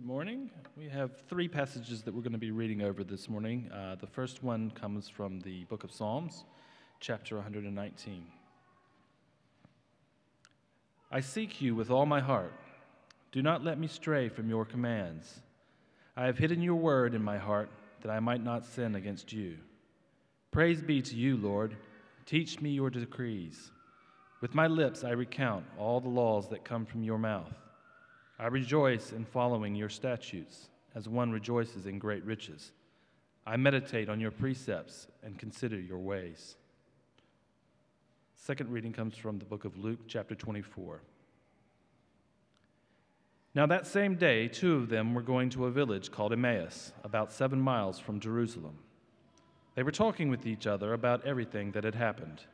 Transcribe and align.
Good 0.00 0.06
morning. 0.06 0.50
We 0.78 0.88
have 0.88 1.10
three 1.28 1.46
passages 1.46 2.00
that 2.04 2.14
we're 2.14 2.22
going 2.22 2.32
to 2.32 2.38
be 2.38 2.52
reading 2.52 2.80
over 2.80 3.04
this 3.04 3.28
morning. 3.28 3.70
Uh, 3.70 3.96
the 3.96 4.06
first 4.06 4.42
one 4.42 4.70
comes 4.70 5.10
from 5.10 5.40
the 5.40 5.64
book 5.64 5.84
of 5.84 5.92
Psalms, 5.92 6.46
chapter 7.00 7.34
119. 7.34 8.24
I 11.12 11.20
seek 11.20 11.60
you 11.60 11.74
with 11.74 11.90
all 11.90 12.06
my 12.06 12.18
heart. 12.18 12.54
Do 13.30 13.42
not 13.42 13.62
let 13.62 13.78
me 13.78 13.88
stray 13.88 14.30
from 14.30 14.48
your 14.48 14.64
commands. 14.64 15.42
I 16.16 16.24
have 16.24 16.38
hidden 16.38 16.62
your 16.62 16.76
word 16.76 17.14
in 17.14 17.22
my 17.22 17.36
heart 17.36 17.68
that 18.00 18.10
I 18.10 18.20
might 18.20 18.42
not 18.42 18.64
sin 18.64 18.94
against 18.94 19.34
you. 19.34 19.58
Praise 20.50 20.80
be 20.80 21.02
to 21.02 21.14
you, 21.14 21.36
Lord. 21.36 21.76
Teach 22.24 22.58
me 22.62 22.70
your 22.70 22.88
decrees. 22.88 23.70
With 24.40 24.54
my 24.54 24.66
lips 24.66 25.04
I 25.04 25.10
recount 25.10 25.66
all 25.78 26.00
the 26.00 26.08
laws 26.08 26.48
that 26.48 26.64
come 26.64 26.86
from 26.86 27.02
your 27.04 27.18
mouth. 27.18 27.52
I 28.40 28.46
rejoice 28.46 29.12
in 29.12 29.26
following 29.26 29.74
your 29.74 29.90
statutes, 29.90 30.70
as 30.94 31.06
one 31.06 31.30
rejoices 31.30 31.84
in 31.84 31.98
great 31.98 32.24
riches. 32.24 32.72
I 33.46 33.58
meditate 33.58 34.08
on 34.08 34.18
your 34.18 34.30
precepts 34.30 35.08
and 35.22 35.38
consider 35.38 35.78
your 35.78 35.98
ways. 35.98 36.56
Second 38.36 38.70
reading 38.70 38.94
comes 38.94 39.14
from 39.14 39.38
the 39.38 39.44
book 39.44 39.66
of 39.66 39.76
Luke, 39.76 40.00
chapter 40.08 40.34
24. 40.34 41.02
Now, 43.54 43.66
that 43.66 43.86
same 43.86 44.14
day, 44.14 44.48
two 44.48 44.76
of 44.76 44.88
them 44.88 45.12
were 45.12 45.20
going 45.20 45.50
to 45.50 45.66
a 45.66 45.70
village 45.70 46.10
called 46.10 46.32
Emmaus, 46.32 46.92
about 47.04 47.34
seven 47.34 47.60
miles 47.60 47.98
from 47.98 48.20
Jerusalem. 48.20 48.78
They 49.74 49.82
were 49.82 49.92
talking 49.92 50.30
with 50.30 50.46
each 50.46 50.66
other 50.66 50.94
about 50.94 51.26
everything 51.26 51.72
that 51.72 51.84
had 51.84 51.94
happened. 51.94 52.44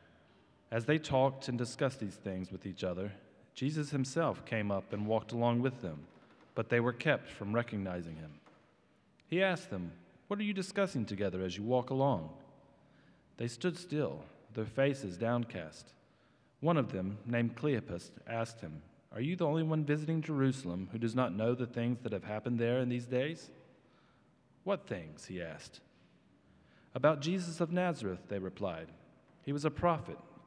As 0.73 0.85
they 0.85 0.99
talked 0.99 1.47
and 1.47 1.57
discussed 1.57 2.01
these 2.01 2.17
things 2.17 2.51
with 2.51 2.67
each 2.67 2.83
other, 2.83 3.13
Jesus 3.57 3.91
himself 3.91 4.45
came 4.45 4.71
up 4.71 4.93
and 4.93 5.07
walked 5.07 5.33
along 5.33 5.63
with 5.63 5.81
them, 5.81 6.01
but 6.55 6.69
they 6.69 6.79
were 6.79 6.93
kept 6.93 7.31
from 7.31 7.55
recognizing 7.55 8.17
him. 8.17 8.31
He 9.29 9.43
asked 9.43 9.71
them, 9.71 9.93
What 10.29 10.39
are 10.39 10.45
you 10.45 10.53
discussing 10.53 11.07
together 11.07 11.43
as 11.43 11.57
you 11.57 11.65
walk 11.65 11.89
along? 11.89 12.29
They 13.39 13.49
stood 13.49 13.79
still, 13.79 14.21
their 14.55 14.67
faces 14.67 15.17
downcast. 15.17 15.95
One 16.61 16.77
of 16.77 16.93
them, 16.93 17.17
named 17.27 17.57
Cleopas, 17.57 18.11
asked 18.29 18.61
him, 18.61 18.83
Are 19.15 19.23
you 19.23 19.37
the 19.37 19.47
only 19.47 19.63
one 19.63 19.85
visiting 19.85 20.21
Jerusalem 20.21 20.91
who 20.93 20.99
does 20.99 21.15
not 21.15 21.35
know 21.35 21.55
the 21.55 21.67
things 21.67 22.01
that 22.03 22.13
have 22.13 22.25
happened 22.25 22.59
there 22.59 22.81
in 22.81 22.91
these 22.91 23.07
days? 23.07 23.51
What 24.65 24.87
things? 24.87 25.25
he 25.27 25.41
asked. 25.41 25.81
About 26.95 27.21
Jesus 27.21 27.61
of 27.61 27.73
Nazareth, 27.73 28.21
they 28.29 28.39
replied. 28.39 28.89
He 29.45 29.53
was 29.53 29.65
a 29.65 29.71
prophet 29.71 30.19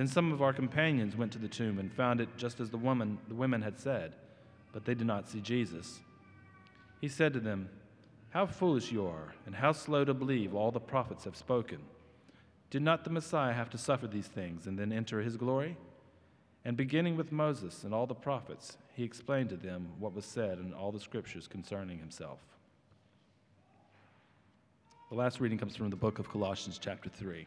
Then 0.00 0.08
some 0.08 0.32
of 0.32 0.40
our 0.40 0.54
companions 0.54 1.14
went 1.14 1.30
to 1.32 1.38
the 1.38 1.46
tomb 1.46 1.78
and 1.78 1.92
found 1.92 2.22
it 2.22 2.30
just 2.38 2.58
as 2.58 2.70
the 2.70 2.78
woman 2.78 3.18
the 3.28 3.34
women 3.34 3.60
had 3.60 3.78
said, 3.78 4.14
but 4.72 4.86
they 4.86 4.94
did 4.94 5.06
not 5.06 5.28
see 5.28 5.42
Jesus. 5.42 6.00
He 7.02 7.08
said 7.08 7.34
to 7.34 7.38
them, 7.38 7.68
How 8.30 8.46
foolish 8.46 8.90
you 8.90 9.06
are, 9.06 9.34
and 9.44 9.54
how 9.54 9.72
slow 9.72 10.06
to 10.06 10.14
believe 10.14 10.54
all 10.54 10.70
the 10.70 10.80
prophets 10.80 11.24
have 11.24 11.36
spoken. 11.36 11.80
Did 12.70 12.80
not 12.80 13.04
the 13.04 13.10
Messiah 13.10 13.52
have 13.52 13.68
to 13.68 13.76
suffer 13.76 14.06
these 14.06 14.26
things 14.26 14.66
and 14.66 14.78
then 14.78 14.90
enter 14.90 15.20
his 15.20 15.36
glory? 15.36 15.76
And 16.64 16.78
beginning 16.78 17.18
with 17.18 17.30
Moses 17.30 17.84
and 17.84 17.92
all 17.92 18.06
the 18.06 18.14
prophets, 18.14 18.78
he 18.94 19.04
explained 19.04 19.50
to 19.50 19.56
them 19.58 19.86
what 19.98 20.14
was 20.14 20.24
said 20.24 20.60
in 20.60 20.72
all 20.72 20.92
the 20.92 20.98
scriptures 20.98 21.46
concerning 21.46 21.98
himself. 21.98 22.38
The 25.10 25.16
last 25.16 25.40
reading 25.40 25.58
comes 25.58 25.76
from 25.76 25.90
the 25.90 25.96
book 25.96 26.18
of 26.18 26.30
Colossians, 26.30 26.78
chapter 26.78 27.10
3. 27.10 27.46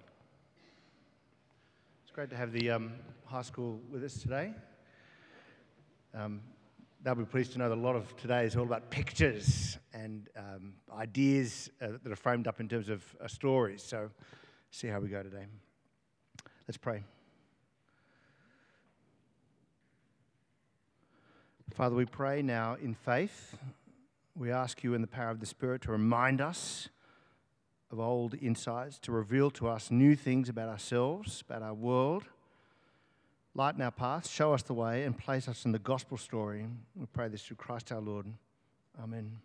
It's 2.11 2.15
great 2.17 2.29
to 2.31 2.35
have 2.35 2.51
the 2.51 2.71
um, 2.71 2.91
high 3.23 3.41
school 3.41 3.79
with 3.89 4.03
us 4.03 4.15
today. 4.15 4.51
Um, 6.13 6.41
they'll 7.01 7.15
be 7.15 7.23
pleased 7.23 7.53
to 7.53 7.57
know 7.57 7.69
that 7.69 7.77
a 7.77 7.79
lot 7.79 7.95
of 7.95 8.13
today 8.17 8.43
is 8.43 8.57
all 8.57 8.65
about 8.65 8.89
pictures 8.89 9.77
and 9.93 10.27
um, 10.35 10.73
ideas 10.93 11.69
uh, 11.81 11.87
that 12.03 12.11
are 12.11 12.17
framed 12.17 12.49
up 12.49 12.59
in 12.59 12.67
terms 12.67 12.89
of 12.89 13.01
uh, 13.23 13.29
stories. 13.29 13.81
So, 13.81 14.09
see 14.71 14.89
how 14.89 14.99
we 14.99 15.07
go 15.07 15.23
today. 15.23 15.45
Let's 16.67 16.75
pray. 16.75 17.01
Father, 21.73 21.95
we 21.95 22.03
pray 22.03 22.41
now 22.41 22.75
in 22.83 22.93
faith. 22.93 23.57
We 24.35 24.51
ask 24.51 24.83
you 24.83 24.95
in 24.95 25.01
the 25.01 25.07
power 25.07 25.29
of 25.29 25.39
the 25.39 25.45
Spirit 25.45 25.83
to 25.83 25.93
remind 25.93 26.41
us 26.41 26.89
of 27.91 27.99
old 27.99 28.35
insights 28.41 28.97
to 28.99 29.11
reveal 29.11 29.51
to 29.51 29.67
us 29.67 29.91
new 29.91 30.15
things 30.15 30.47
about 30.47 30.69
ourselves, 30.69 31.43
about 31.47 31.61
our 31.61 31.73
world. 31.73 32.23
Lighten 33.53 33.81
our 33.81 33.91
path, 33.91 34.29
show 34.29 34.53
us 34.53 34.63
the 34.63 34.73
way, 34.73 35.03
and 35.03 35.17
place 35.17 35.49
us 35.49 35.65
in 35.65 35.73
the 35.73 35.79
gospel 35.79 36.17
story. 36.17 36.65
We 36.95 37.05
pray 37.07 37.27
this 37.27 37.43
through 37.43 37.57
Christ 37.57 37.91
our 37.91 37.99
Lord. 37.99 38.27
Amen. 39.01 39.39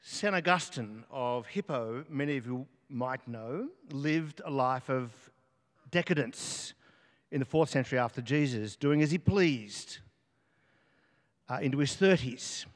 St. 0.00 0.34
Augustine 0.34 1.04
of 1.10 1.46
Hippo, 1.46 2.04
many 2.08 2.36
of 2.36 2.46
you 2.46 2.66
might 2.88 3.26
know, 3.26 3.68
lived 3.90 4.40
a 4.44 4.50
life 4.50 4.88
of 4.88 5.10
decadence 5.90 6.74
in 7.32 7.40
the 7.40 7.46
fourth 7.46 7.70
century 7.70 7.98
after 7.98 8.20
Jesus, 8.20 8.76
doing 8.76 9.02
as 9.02 9.10
he 9.10 9.18
pleased 9.18 9.98
uh, 11.48 11.58
into 11.60 11.78
his 11.78 11.96
30s 11.96 12.66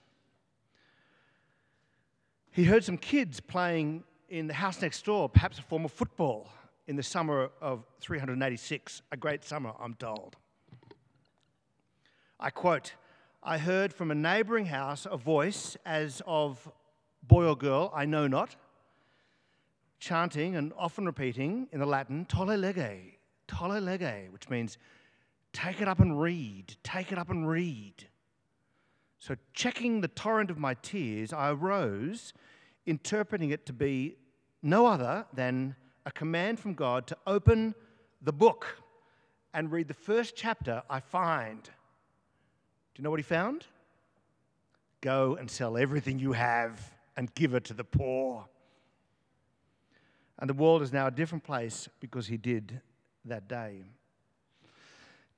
he 2.57 2.65
heard 2.65 2.83
some 2.83 2.97
kids 2.97 3.39
playing 3.39 4.03
in 4.31 4.47
the 4.47 4.55
house 4.55 4.81
next 4.81 5.05
door, 5.05 5.29
perhaps 5.29 5.59
a 5.59 5.63
form 5.63 5.85
of 5.85 5.93
football, 5.93 6.49
in 6.87 6.97
the 6.97 7.03
summer 7.03 7.51
of 7.61 7.85
386. 8.01 9.03
A 9.13 9.17
great 9.19 9.45
summer, 9.45 9.73
I'm 9.79 9.93
told. 9.93 10.37
I 12.41 12.49
quote 12.49 12.95
I 13.43 13.59
heard 13.59 13.93
from 13.93 14.11
a 14.11 14.15
neighboring 14.15 14.65
house 14.65 15.07
a 15.09 15.19
voice 15.19 15.77
as 15.85 16.23
of 16.27 16.67
boy 17.23 17.45
or 17.45 17.57
girl, 17.57 17.93
I 17.95 18.07
know 18.07 18.27
not, 18.27 18.57
chanting 20.01 20.57
and 20.57 20.73
often 20.79 21.05
repeating 21.05 21.69
in 21.73 21.81
the 21.81 21.87
Latin, 21.87 22.25
tolle 22.25 22.57
lege, 22.57 23.19
tolle 23.47 23.81
lege, 23.83 24.31
which 24.31 24.49
means 24.49 24.79
take 25.53 25.83
it 25.83 25.89
up 25.89 26.01
and 26.01 26.19
read, 26.19 26.75
take 26.83 27.13
it 27.13 27.19
up 27.19 27.29
and 27.29 27.47
read. 27.47 28.07
So, 29.19 29.35
checking 29.55 30.01
the 30.01 30.09
torrent 30.09 30.51
of 30.51 30.59
my 30.59 30.75
tears, 30.75 31.33
I 31.33 31.51
arose, 31.51 32.33
interpreting 32.85 33.51
it 33.51 33.67
to 33.67 33.73
be 33.73 34.17
no 34.63 34.87
other 34.87 35.27
than 35.33 35.75
a 36.05 36.11
command 36.11 36.61
from 36.61 36.75
God 36.75 37.07
to 37.09 37.17
open 37.27 37.75
the 38.21 38.33
book 38.33 38.83
and 39.55 39.73
read 39.73 39.89
the 39.89 39.95
first 39.95 40.37
chapter 40.37 40.83
I 40.91 41.01
find. 41.01 41.63
Do 41.63 41.71
you 43.01 43.05
know 43.05 43.11
what 43.11 43.19
he 43.19 43.25
found? 43.25 43.67
Go 45.01 45.37
and 45.37 45.51
sell 45.51 45.77
everything 45.77 46.19
you 46.19 46.33
have 46.33 46.95
and 47.17 47.35
give 47.35 47.55
it 47.55 47.65
to 47.65 47.75
the 47.75 47.85
poor. 47.85 48.47
And 50.39 50.51
the 50.51 50.55
world 50.55 50.83
is 50.83 50.93
now 50.93 51.07
a 51.07 51.11
different 51.11 51.45
place 51.45 51.89
because 52.01 52.27
he 52.27 52.37
did 52.37 52.81
that 53.25 53.49
day. 53.49 53.85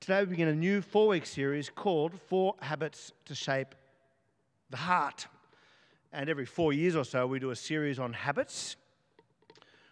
Today 0.01 0.21
we 0.21 0.27
begin 0.27 0.47
a 0.47 0.55
new 0.55 0.81
four 0.81 1.09
week 1.09 1.25
series 1.25 1.69
called 1.69 2.13
Four 2.29 2.55
Habits 2.61 3.11
to 3.25 3.35
Shape 3.35 3.75
the 4.69 4.77
Heart. 4.77 5.27
And 6.13 6.29
every 6.29 6.45
four 6.45 6.71
years 6.71 6.95
or 6.95 7.03
so, 7.03 7.27
we 7.27 7.37
do 7.37 7.49
a 7.49 7.55
series 7.55 7.99
on 7.99 8.13
habits, 8.13 8.77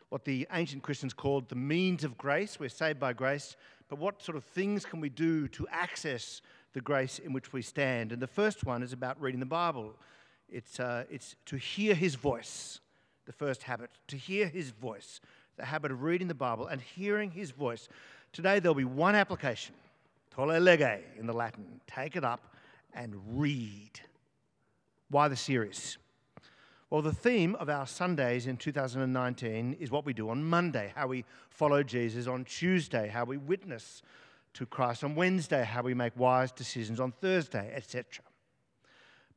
what 0.08 0.24
the 0.24 0.48
ancient 0.54 0.82
Christians 0.82 1.14
called 1.14 1.50
the 1.50 1.56
means 1.56 2.06
of 2.06 2.18
grace. 2.18 2.58
We're 2.58 2.70
saved 2.70 3.02
by 3.02 3.12
grace, 3.12 3.58
but 3.90 4.00
what 4.00 4.24
sort 4.24 4.38
of 4.38 4.46
things 4.46 4.86
can 4.86 5.02
we 5.02 5.10
do 5.10 5.50
to 5.50 5.68
access 5.70 6.42
the 6.72 6.80
grace 6.80 7.20
in 7.20 7.34
which 7.34 7.52
we 7.52 7.62
stand. 7.62 8.14
And 8.14 8.22
the 8.22 8.28
first 8.28 8.64
one 8.64 8.84
is 8.84 8.94
about 8.94 9.22
reading 9.22 9.42
the 9.42 9.46
Bible. 9.46 9.94
It's, 10.50 10.80
uh, 10.80 11.04
it's 11.12 11.36
to 11.48 11.58
hear 11.58 11.94
his 11.94 12.16
voice, 12.16 12.80
the 13.26 13.34
first 13.34 13.64
habit, 13.64 13.90
to 14.08 14.16
hear 14.16 14.48
his 14.48 14.70
voice, 14.70 15.20
the 15.58 15.66
habit 15.66 15.92
of 15.92 16.02
reading 16.02 16.30
the 16.30 16.34
Bible 16.34 16.66
and 16.66 16.80
hearing 16.80 17.32
his 17.32 17.52
voice. 17.52 17.90
Today 18.32 18.60
there'll 18.60 18.74
be 18.74 18.86
one 18.86 19.14
application, 19.14 19.76
tolle 20.38 20.52
in 20.52 21.26
the 21.26 21.34
Latin. 21.34 21.82
Take 21.88 22.16
it 22.16 22.24
up 22.24 22.54
and 22.94 23.16
read. 23.28 24.00
Why 25.10 25.28
the 25.30 25.36
series? 25.36 25.98
Well, 26.92 27.02
the 27.02 27.12
theme 27.12 27.56
of 27.56 27.70
our 27.70 27.88
Sundays 27.88 28.46
in 28.46 28.56
2019 28.56 29.78
is 29.80 29.90
what 29.90 30.06
we 30.06 30.14
do 30.14 30.30
on 30.30 30.44
Monday, 30.44 30.94
how 30.96 31.08
we 31.08 31.26
follow 31.50 31.82
Jesus 31.82 32.28
on 32.28 32.46
Tuesday, 32.46 33.08
how 33.08 33.26
we 33.26 33.38
witness 33.38 34.04
to 34.54 34.68
Christ 34.68 35.04
on 35.04 35.16
Wednesday, 35.16 35.64
how 35.66 35.82
we 35.82 35.96
make 35.96 36.16
wise 36.16 36.52
decisions 36.52 37.00
on 37.00 37.12
Thursday, 37.14 37.74
etc. 37.76 38.24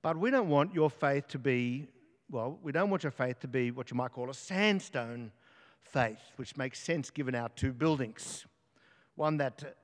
But 0.02 0.18
we 0.18 0.30
don't 0.30 0.48
want 0.50 0.74
your 0.74 0.90
faith 0.90 1.28
to 1.28 1.38
be, 1.38 1.88
well, 2.30 2.58
we 2.62 2.72
don't 2.72 2.90
want 2.90 3.04
your 3.04 3.10
faith 3.10 3.40
to 3.40 3.48
be 3.48 3.70
what 3.70 3.90
you 3.90 3.96
might 3.96 4.12
call 4.12 4.28
a 4.28 4.34
sandstone 4.34 5.32
faith, 5.80 6.20
which 6.36 6.58
makes 6.58 6.78
sense 6.78 7.08
given 7.10 7.34
our 7.34 7.48
two 7.48 7.72
buildings. 7.72 8.44
One 9.16 9.38
that 9.38 9.76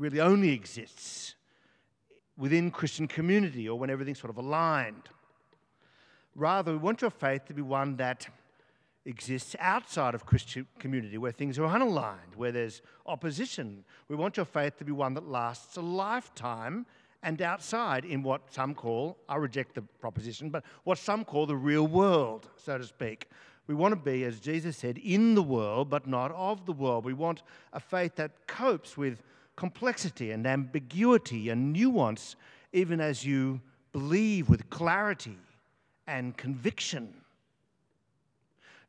really 0.00 0.20
only 0.20 0.52
exists 0.52 1.34
within 2.38 2.70
Christian 2.70 3.06
community 3.06 3.68
or 3.68 3.78
when 3.78 3.90
everything's 3.90 4.18
sort 4.18 4.30
of 4.30 4.38
aligned. 4.38 5.10
Rather, 6.34 6.72
we 6.72 6.78
want 6.78 7.02
your 7.02 7.10
faith 7.10 7.44
to 7.46 7.54
be 7.54 7.60
one 7.60 7.96
that 7.96 8.26
exists 9.04 9.54
outside 9.58 10.14
of 10.14 10.24
Christian 10.24 10.66
community, 10.78 11.18
where 11.18 11.32
things 11.32 11.58
are 11.58 11.68
unaligned, 11.68 12.36
where 12.36 12.52
there's 12.52 12.80
opposition. 13.06 13.84
We 14.08 14.16
want 14.16 14.36
your 14.36 14.46
faith 14.46 14.78
to 14.78 14.84
be 14.84 14.92
one 14.92 15.14
that 15.14 15.28
lasts 15.28 15.76
a 15.76 15.82
lifetime 15.82 16.86
and 17.22 17.42
outside 17.42 18.06
in 18.06 18.22
what 18.22 18.52
some 18.52 18.74
call, 18.74 19.18
I 19.28 19.36
reject 19.36 19.74
the 19.74 19.82
proposition, 19.82 20.48
but 20.48 20.64
what 20.84 20.96
some 20.96 21.24
call 21.24 21.44
the 21.44 21.56
real 21.56 21.86
world, 21.86 22.48
so 22.56 22.78
to 22.78 22.84
speak. 22.84 23.26
We 23.66 23.74
want 23.74 23.92
to 23.92 24.00
be, 24.00 24.24
as 24.24 24.40
Jesus 24.40 24.78
said, 24.78 24.96
in 24.96 25.34
the 25.34 25.42
world, 25.42 25.90
but 25.90 26.06
not 26.06 26.32
of 26.32 26.64
the 26.64 26.72
world. 26.72 27.04
We 27.04 27.12
want 27.12 27.42
a 27.74 27.80
faith 27.80 28.16
that 28.16 28.46
copes 28.46 28.96
with 28.96 29.22
complexity 29.60 30.30
and 30.30 30.46
ambiguity 30.46 31.50
and 31.50 31.70
nuance, 31.70 32.34
even 32.72 32.98
as 32.98 33.26
you 33.26 33.60
believe 33.92 34.48
with 34.48 34.70
clarity 34.70 35.36
and 36.06 36.34
conviction. 36.34 37.12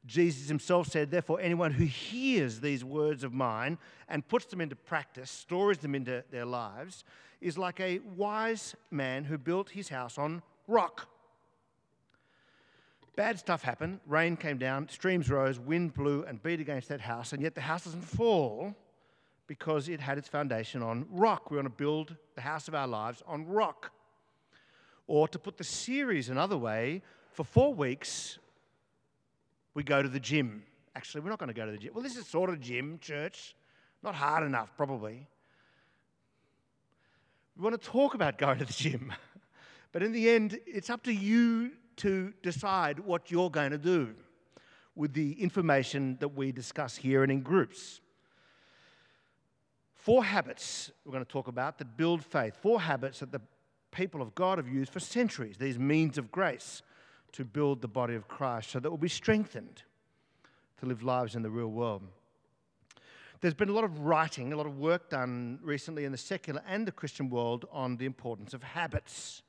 Jesus 0.05 0.47
himself 0.47 0.87
said, 0.87 1.11
Therefore, 1.11 1.41
anyone 1.41 1.73
who 1.73 1.83
hears 1.83 2.61
these 2.61 2.85
words 2.85 3.25
of 3.25 3.33
mine 3.33 3.77
and 4.07 4.25
puts 4.25 4.45
them 4.45 4.61
into 4.61 4.77
practice, 4.77 5.29
stores 5.29 5.77
them 5.79 5.93
into 5.93 6.23
their 6.31 6.45
lives, 6.45 7.03
is 7.41 7.57
like 7.57 7.81
a 7.81 7.99
wise 8.15 8.73
man 8.91 9.25
who 9.25 9.37
built 9.37 9.71
his 9.71 9.89
house 9.89 10.17
on 10.17 10.41
rock. 10.69 11.09
Bad 13.17 13.39
stuff 13.39 13.61
happened. 13.61 13.99
Rain 14.07 14.37
came 14.37 14.57
down, 14.57 14.87
streams 14.87 15.29
rose, 15.29 15.59
wind 15.59 15.93
blew 15.93 16.23
and 16.23 16.41
beat 16.41 16.61
against 16.61 16.87
that 16.87 17.01
house, 17.01 17.33
and 17.33 17.41
yet 17.41 17.55
the 17.55 17.61
house 17.61 17.83
doesn't 17.83 18.05
fall 18.05 18.73
because 19.51 19.89
it 19.89 19.99
had 19.99 20.17
its 20.17 20.29
foundation 20.29 20.81
on 20.81 21.05
rock. 21.11 21.51
We 21.51 21.57
want 21.57 21.65
to 21.65 21.69
build 21.69 22.15
the 22.35 22.41
house 22.41 22.69
of 22.69 22.73
our 22.73 22.87
lives 22.87 23.21
on 23.27 23.45
rock. 23.45 23.91
Or 25.07 25.27
to 25.27 25.37
put 25.37 25.57
the 25.57 25.65
series 25.65 26.29
another 26.29 26.57
way, 26.57 27.01
for 27.33 27.43
four 27.43 27.73
weeks, 27.73 28.39
we 29.73 29.83
go 29.83 30.01
to 30.01 30.07
the 30.07 30.21
gym. 30.21 30.63
Actually, 30.95 31.19
we're 31.19 31.31
not 31.31 31.39
going 31.39 31.49
to 31.49 31.53
go 31.53 31.65
to 31.65 31.71
the 31.73 31.77
gym. 31.77 31.91
Well, 31.93 32.01
this 32.01 32.15
is 32.15 32.25
sort 32.27 32.49
of 32.49 32.61
gym, 32.61 32.97
church. 33.01 33.53
Not 34.01 34.15
hard 34.15 34.45
enough, 34.45 34.71
probably. 34.77 35.27
We 37.57 37.63
want 37.65 37.81
to 37.81 37.89
talk 37.89 38.13
about 38.13 38.37
going 38.37 38.59
to 38.59 38.65
the 38.65 38.71
gym. 38.71 39.11
But 39.91 40.01
in 40.01 40.13
the 40.13 40.29
end, 40.29 40.57
it's 40.65 40.89
up 40.89 41.03
to 41.03 41.11
you 41.11 41.71
to 41.97 42.31
decide 42.41 42.99
what 42.99 43.29
you're 43.29 43.49
going 43.49 43.71
to 43.71 43.77
do 43.77 44.15
with 44.95 45.11
the 45.11 45.33
information 45.33 46.15
that 46.21 46.29
we 46.29 46.53
discuss 46.53 46.95
here 46.95 47.23
and 47.23 47.31
in 47.33 47.41
groups. 47.41 48.00
Four 50.01 50.23
habits 50.23 50.91
we're 51.05 51.11
going 51.11 51.23
to 51.23 51.31
talk 51.31 51.47
about 51.47 51.77
that 51.77 51.95
build 51.95 52.25
faith. 52.25 52.57
Four 52.59 52.81
habits 52.81 53.19
that 53.19 53.31
the 53.31 53.41
people 53.91 54.19
of 54.19 54.33
God 54.33 54.57
have 54.57 54.67
used 54.67 54.91
for 54.91 54.99
centuries, 54.99 55.57
these 55.57 55.77
means 55.77 56.17
of 56.17 56.31
grace 56.31 56.81
to 57.33 57.45
build 57.45 57.83
the 57.83 57.87
body 57.87 58.15
of 58.15 58.27
Christ 58.27 58.71
so 58.71 58.79
that 58.79 58.89
we'll 58.89 58.97
be 58.97 59.07
strengthened 59.07 59.83
to 60.79 60.87
live 60.87 61.03
lives 61.03 61.35
in 61.35 61.43
the 61.43 61.51
real 61.51 61.67
world. 61.67 62.01
There's 63.41 63.53
been 63.53 63.69
a 63.69 63.73
lot 63.73 63.83
of 63.83 63.99
writing, 63.99 64.51
a 64.51 64.55
lot 64.55 64.65
of 64.65 64.79
work 64.79 65.11
done 65.11 65.59
recently 65.61 66.03
in 66.05 66.11
the 66.11 66.17
secular 66.17 66.63
and 66.67 66.87
the 66.87 66.91
Christian 66.91 67.29
world 67.29 67.65
on 67.71 67.97
the 67.97 68.05
importance 68.05 68.55
of 68.55 68.63
habits. 68.63 69.43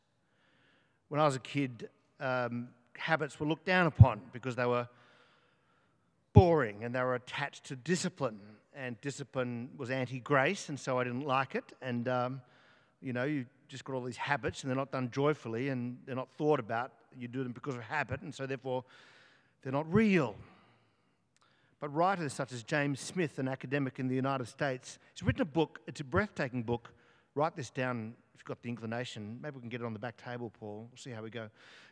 When 1.08 1.18
I 1.18 1.24
was 1.24 1.36
a 1.36 1.40
kid, 1.40 1.88
um, 2.20 2.68
habits 2.98 3.40
were 3.40 3.46
looked 3.46 3.64
down 3.64 3.86
upon 3.86 4.20
because 4.34 4.54
they 4.54 4.66
were 4.66 4.86
boring 6.34 6.84
and 6.84 6.94
they 6.94 7.00
were 7.00 7.14
attached 7.14 7.64
to 7.64 7.76
discipline. 7.76 8.38
And 8.74 9.00
discipline 9.00 9.70
was 9.76 9.90
anti 9.90 10.20
grace, 10.20 10.68
and 10.68 10.80
so 10.80 10.98
I 10.98 11.04
didn't 11.04 11.26
like 11.26 11.54
it. 11.54 11.72
And, 11.82 12.08
um, 12.08 12.40
you 13.00 13.12
know, 13.12 13.24
you 13.24 13.44
just 13.68 13.84
got 13.84 13.94
all 13.94 14.02
these 14.02 14.18
habits 14.18 14.62
and 14.62 14.70
they're 14.70 14.76
not 14.76 14.92
done 14.92 15.10
joyfully 15.10 15.70
and 15.70 15.96
they're 16.04 16.14
not 16.14 16.30
thought 16.30 16.60
about. 16.60 16.92
You 17.18 17.26
do 17.26 17.42
them 17.42 17.52
because 17.52 17.74
of 17.74 17.80
habit, 17.82 18.20
and 18.22 18.34
so 18.34 18.46
therefore 18.46 18.84
they're 19.62 19.72
not 19.72 19.92
real. 19.92 20.36
But 21.80 21.88
writers 21.88 22.32
such 22.32 22.52
as 22.52 22.62
James 22.62 23.00
Smith, 23.00 23.38
an 23.38 23.48
academic 23.48 23.98
in 23.98 24.08
the 24.08 24.14
United 24.14 24.46
States, 24.46 24.98
he's 25.14 25.22
written 25.22 25.42
a 25.42 25.46
book. 25.46 25.80
It's 25.86 26.00
a 26.00 26.04
breathtaking 26.04 26.62
book. 26.62 26.92
Write 27.34 27.56
this 27.56 27.70
down 27.70 28.14
if 28.34 28.40
you've 28.40 28.44
got 28.44 28.62
the 28.62 28.68
inclination. 28.68 29.38
Maybe 29.42 29.56
we 29.56 29.60
can 29.60 29.68
get 29.68 29.80
it 29.80 29.84
on 29.84 29.92
the 29.92 29.98
back 29.98 30.22
table, 30.22 30.52
Paul. 30.60 30.88
We'll 30.90 30.96
see 30.96 31.10
how 31.10 31.22
we 31.22 31.30
go. 31.30 31.48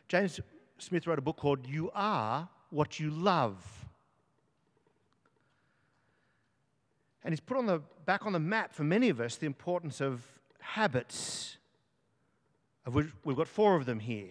James 0.07 0.39
Smith 0.77 1.07
wrote 1.07 1.19
a 1.19 1.21
book 1.21 1.37
called 1.37 1.67
You 1.67 1.91
Are 1.93 2.47
What 2.69 2.99
You 2.99 3.09
Love. 3.09 3.57
And 7.23 7.31
he's 7.31 7.39
put 7.39 7.57
on 7.57 7.65
the 7.65 7.81
back 8.05 8.25
on 8.25 8.33
the 8.33 8.39
map 8.39 8.73
for 8.73 8.83
many 8.83 9.09
of 9.09 9.19
us 9.19 9.35
the 9.35 9.45
importance 9.45 10.01
of 10.01 10.25
habits, 10.59 11.57
of 12.85 12.95
which 12.95 13.07
we've 13.23 13.37
got 13.37 13.47
four 13.47 13.75
of 13.75 13.85
them 13.85 13.99
here. 13.99 14.29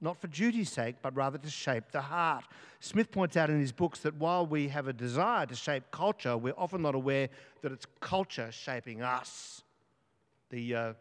Not 0.00 0.18
for 0.18 0.28
duty's 0.28 0.70
sake, 0.70 0.96
but 1.02 1.14
rather 1.14 1.38
to 1.38 1.50
shape 1.50 1.84
the 1.92 2.00
heart. 2.00 2.44
Smith 2.80 3.10
points 3.10 3.36
out 3.36 3.50
in 3.50 3.60
his 3.60 3.70
books 3.70 4.00
that 4.00 4.14
while 4.14 4.46
we 4.46 4.68
have 4.68 4.88
a 4.88 4.92
desire 4.92 5.44
to 5.44 5.54
shape 5.54 5.84
culture, 5.90 6.36
we're 6.38 6.54
often 6.56 6.80
not 6.80 6.94
aware 6.94 7.28
that 7.60 7.70
it's 7.70 7.86
culture 8.00 8.50
shaping 8.50 9.02
us. 9.02 9.62
The, 10.48 10.74
uh, 10.74 10.92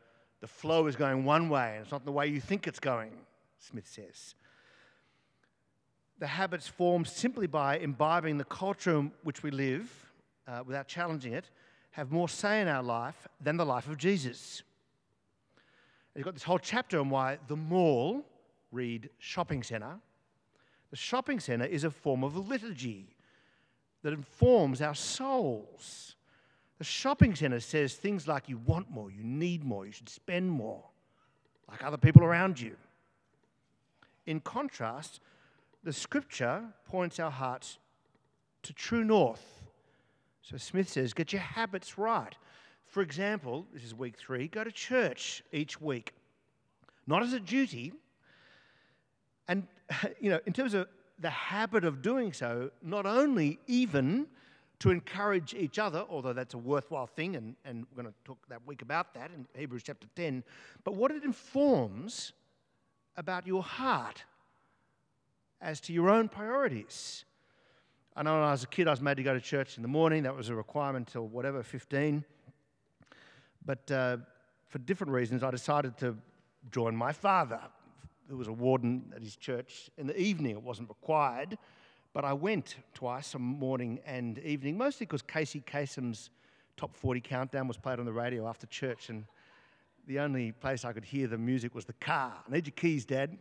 the 0.41 0.47
flow 0.47 0.87
is 0.87 0.97
going 0.97 1.23
one 1.23 1.47
way, 1.47 1.75
and 1.75 1.83
it's 1.83 1.91
not 1.91 2.03
the 2.03 2.11
way 2.11 2.27
you 2.27 2.41
think 2.41 2.67
it's 2.67 2.81
going, 2.81 3.11
Smith 3.57 3.87
says. 3.87 4.35
The 6.19 6.27
habits 6.27 6.67
formed 6.67 7.07
simply 7.07 7.47
by 7.47 7.77
imbibing 7.77 8.37
the 8.37 8.43
culture 8.43 8.97
in 8.97 9.13
which 9.23 9.41
we 9.41 9.51
live 9.51 10.08
uh, 10.49 10.63
without 10.65 10.87
challenging 10.87 11.33
it 11.33 11.49
have 11.91 12.11
more 12.11 12.29
say 12.29 12.61
in 12.61 12.67
our 12.67 12.83
life 12.83 13.27
than 13.41 13.57
the 13.57 13.65
life 13.65 13.87
of 13.87 13.97
Jesus. 13.97 14.63
You've 16.15 16.25
got 16.25 16.33
this 16.33 16.43
whole 16.43 16.59
chapter 16.59 16.99
on 16.99 17.09
why 17.09 17.37
the 17.47 17.55
mall, 17.55 18.25
read 18.71 19.09
shopping 19.19 19.63
centre, 19.63 19.95
the 20.91 20.95
shopping 20.95 21.39
centre 21.39 21.65
is 21.65 21.83
a 21.83 21.91
form 21.91 22.23
of 22.23 22.35
liturgy 22.35 23.15
that 24.01 24.13
informs 24.13 24.81
our 24.81 24.95
souls. 24.95 26.15
The 26.77 26.83
shopping 26.83 27.35
centre 27.35 27.59
says 27.59 27.93
things 27.93 28.27
like 28.27 28.49
you 28.49 28.57
want 28.57 28.89
more, 28.89 29.11
you 29.11 29.23
need 29.23 29.63
more, 29.63 29.85
you 29.85 29.91
should 29.91 30.09
spend 30.09 30.49
more, 30.49 30.83
like 31.69 31.83
other 31.83 31.97
people 31.97 32.23
around 32.23 32.59
you. 32.59 32.75
In 34.25 34.39
contrast, 34.39 35.19
the 35.83 35.93
scripture 35.93 36.63
points 36.85 37.19
our 37.19 37.31
hearts 37.31 37.77
to 38.63 38.73
true 38.73 39.03
north 39.03 39.58
so 40.49 40.57
Smith 40.57 40.89
says, 40.89 41.13
get 41.13 41.31
your 41.31 41.43
habits 41.43 41.99
right. 41.99 42.33
For 42.87 43.03
example, 43.03 43.67
this 43.71 43.83
is 43.83 43.93
week 43.93 44.17
three, 44.17 44.47
go 44.47 44.63
to 44.63 44.71
church 44.71 45.43
each 45.51 45.79
week. 45.79 46.13
Not 47.05 47.21
as 47.21 47.33
a 47.33 47.39
duty, 47.39 47.93
and 49.47 49.67
you 50.19 50.31
know, 50.31 50.39
in 50.47 50.53
terms 50.53 50.73
of 50.73 50.87
the 51.19 51.29
habit 51.29 51.83
of 51.83 52.01
doing 52.01 52.33
so, 52.33 52.71
not 52.81 53.05
only 53.05 53.59
even 53.67 54.25
to 54.79 54.89
encourage 54.89 55.53
each 55.53 55.77
other, 55.77 56.03
although 56.09 56.33
that's 56.33 56.55
a 56.55 56.57
worthwhile 56.57 57.07
thing, 57.07 57.35
and, 57.35 57.55
and 57.63 57.85
we're 57.91 58.01
going 58.01 58.13
to 58.13 58.19
talk 58.23 58.39
that 58.47 58.65
week 58.65 58.81
about 58.81 59.13
that 59.13 59.29
in 59.35 59.45
Hebrews 59.53 59.83
chapter 59.83 60.07
10, 60.15 60.43
but 60.83 60.95
what 60.95 61.11
it 61.11 61.23
informs 61.23 62.33
about 63.17 63.45
your 63.45 63.61
heart 63.61 64.23
as 65.61 65.79
to 65.81 65.93
your 65.93 66.09
own 66.09 66.27
priorities. 66.27 67.25
I 68.19 68.21
know 68.21 68.33
when 68.33 68.43
I 68.43 68.51
was 68.51 68.63
a 68.63 68.67
kid, 68.67 68.85
I 68.85 68.91
was 68.91 68.99
made 68.99 69.15
to 69.15 69.23
go 69.23 69.33
to 69.33 69.39
church 69.39 69.77
in 69.77 69.81
the 69.81 69.87
morning. 69.87 70.23
That 70.23 70.35
was 70.35 70.49
a 70.49 70.55
requirement 70.55 71.07
until 71.07 71.25
whatever, 71.25 71.63
15. 71.63 72.25
But 73.65 73.89
uh, 73.89 74.17
for 74.67 74.79
different 74.79 75.13
reasons, 75.13 75.41
I 75.41 75.51
decided 75.51 75.97
to 75.99 76.17
join 76.69 76.97
my 76.97 77.13
father, 77.13 77.61
who 78.27 78.35
was 78.35 78.49
a 78.49 78.51
warden 78.51 79.13
at 79.15 79.21
his 79.21 79.37
church. 79.37 79.89
In 79.97 80.05
the 80.05 80.19
evening, 80.19 80.51
it 80.51 80.61
wasn't 80.61 80.89
required, 80.89 81.57
but 82.11 82.25
I 82.25 82.33
went 82.33 82.75
twice, 82.93 83.35
a 83.35 83.39
morning 83.39 84.01
and 84.05 84.37
evening, 84.39 84.77
mostly 84.77 85.05
because 85.05 85.21
Casey 85.21 85.61
Kasem's 85.61 86.29
top 86.75 86.97
40 86.97 87.21
countdown 87.21 87.69
was 87.69 87.77
played 87.77 87.99
on 87.99 88.05
the 88.05 88.11
radio 88.11 88.49
after 88.49 88.67
church. 88.67 89.07
And 89.07 89.23
the 90.07 90.19
only 90.19 90.51
place 90.51 90.83
I 90.83 90.91
could 90.91 91.05
hear 91.05 91.27
the 91.27 91.37
music 91.37 91.73
was 91.73 91.85
the 91.85 91.93
car. 91.93 92.33
I 92.45 92.51
need 92.51 92.67
your 92.67 92.73
keys, 92.75 93.05
Dad. 93.05 93.37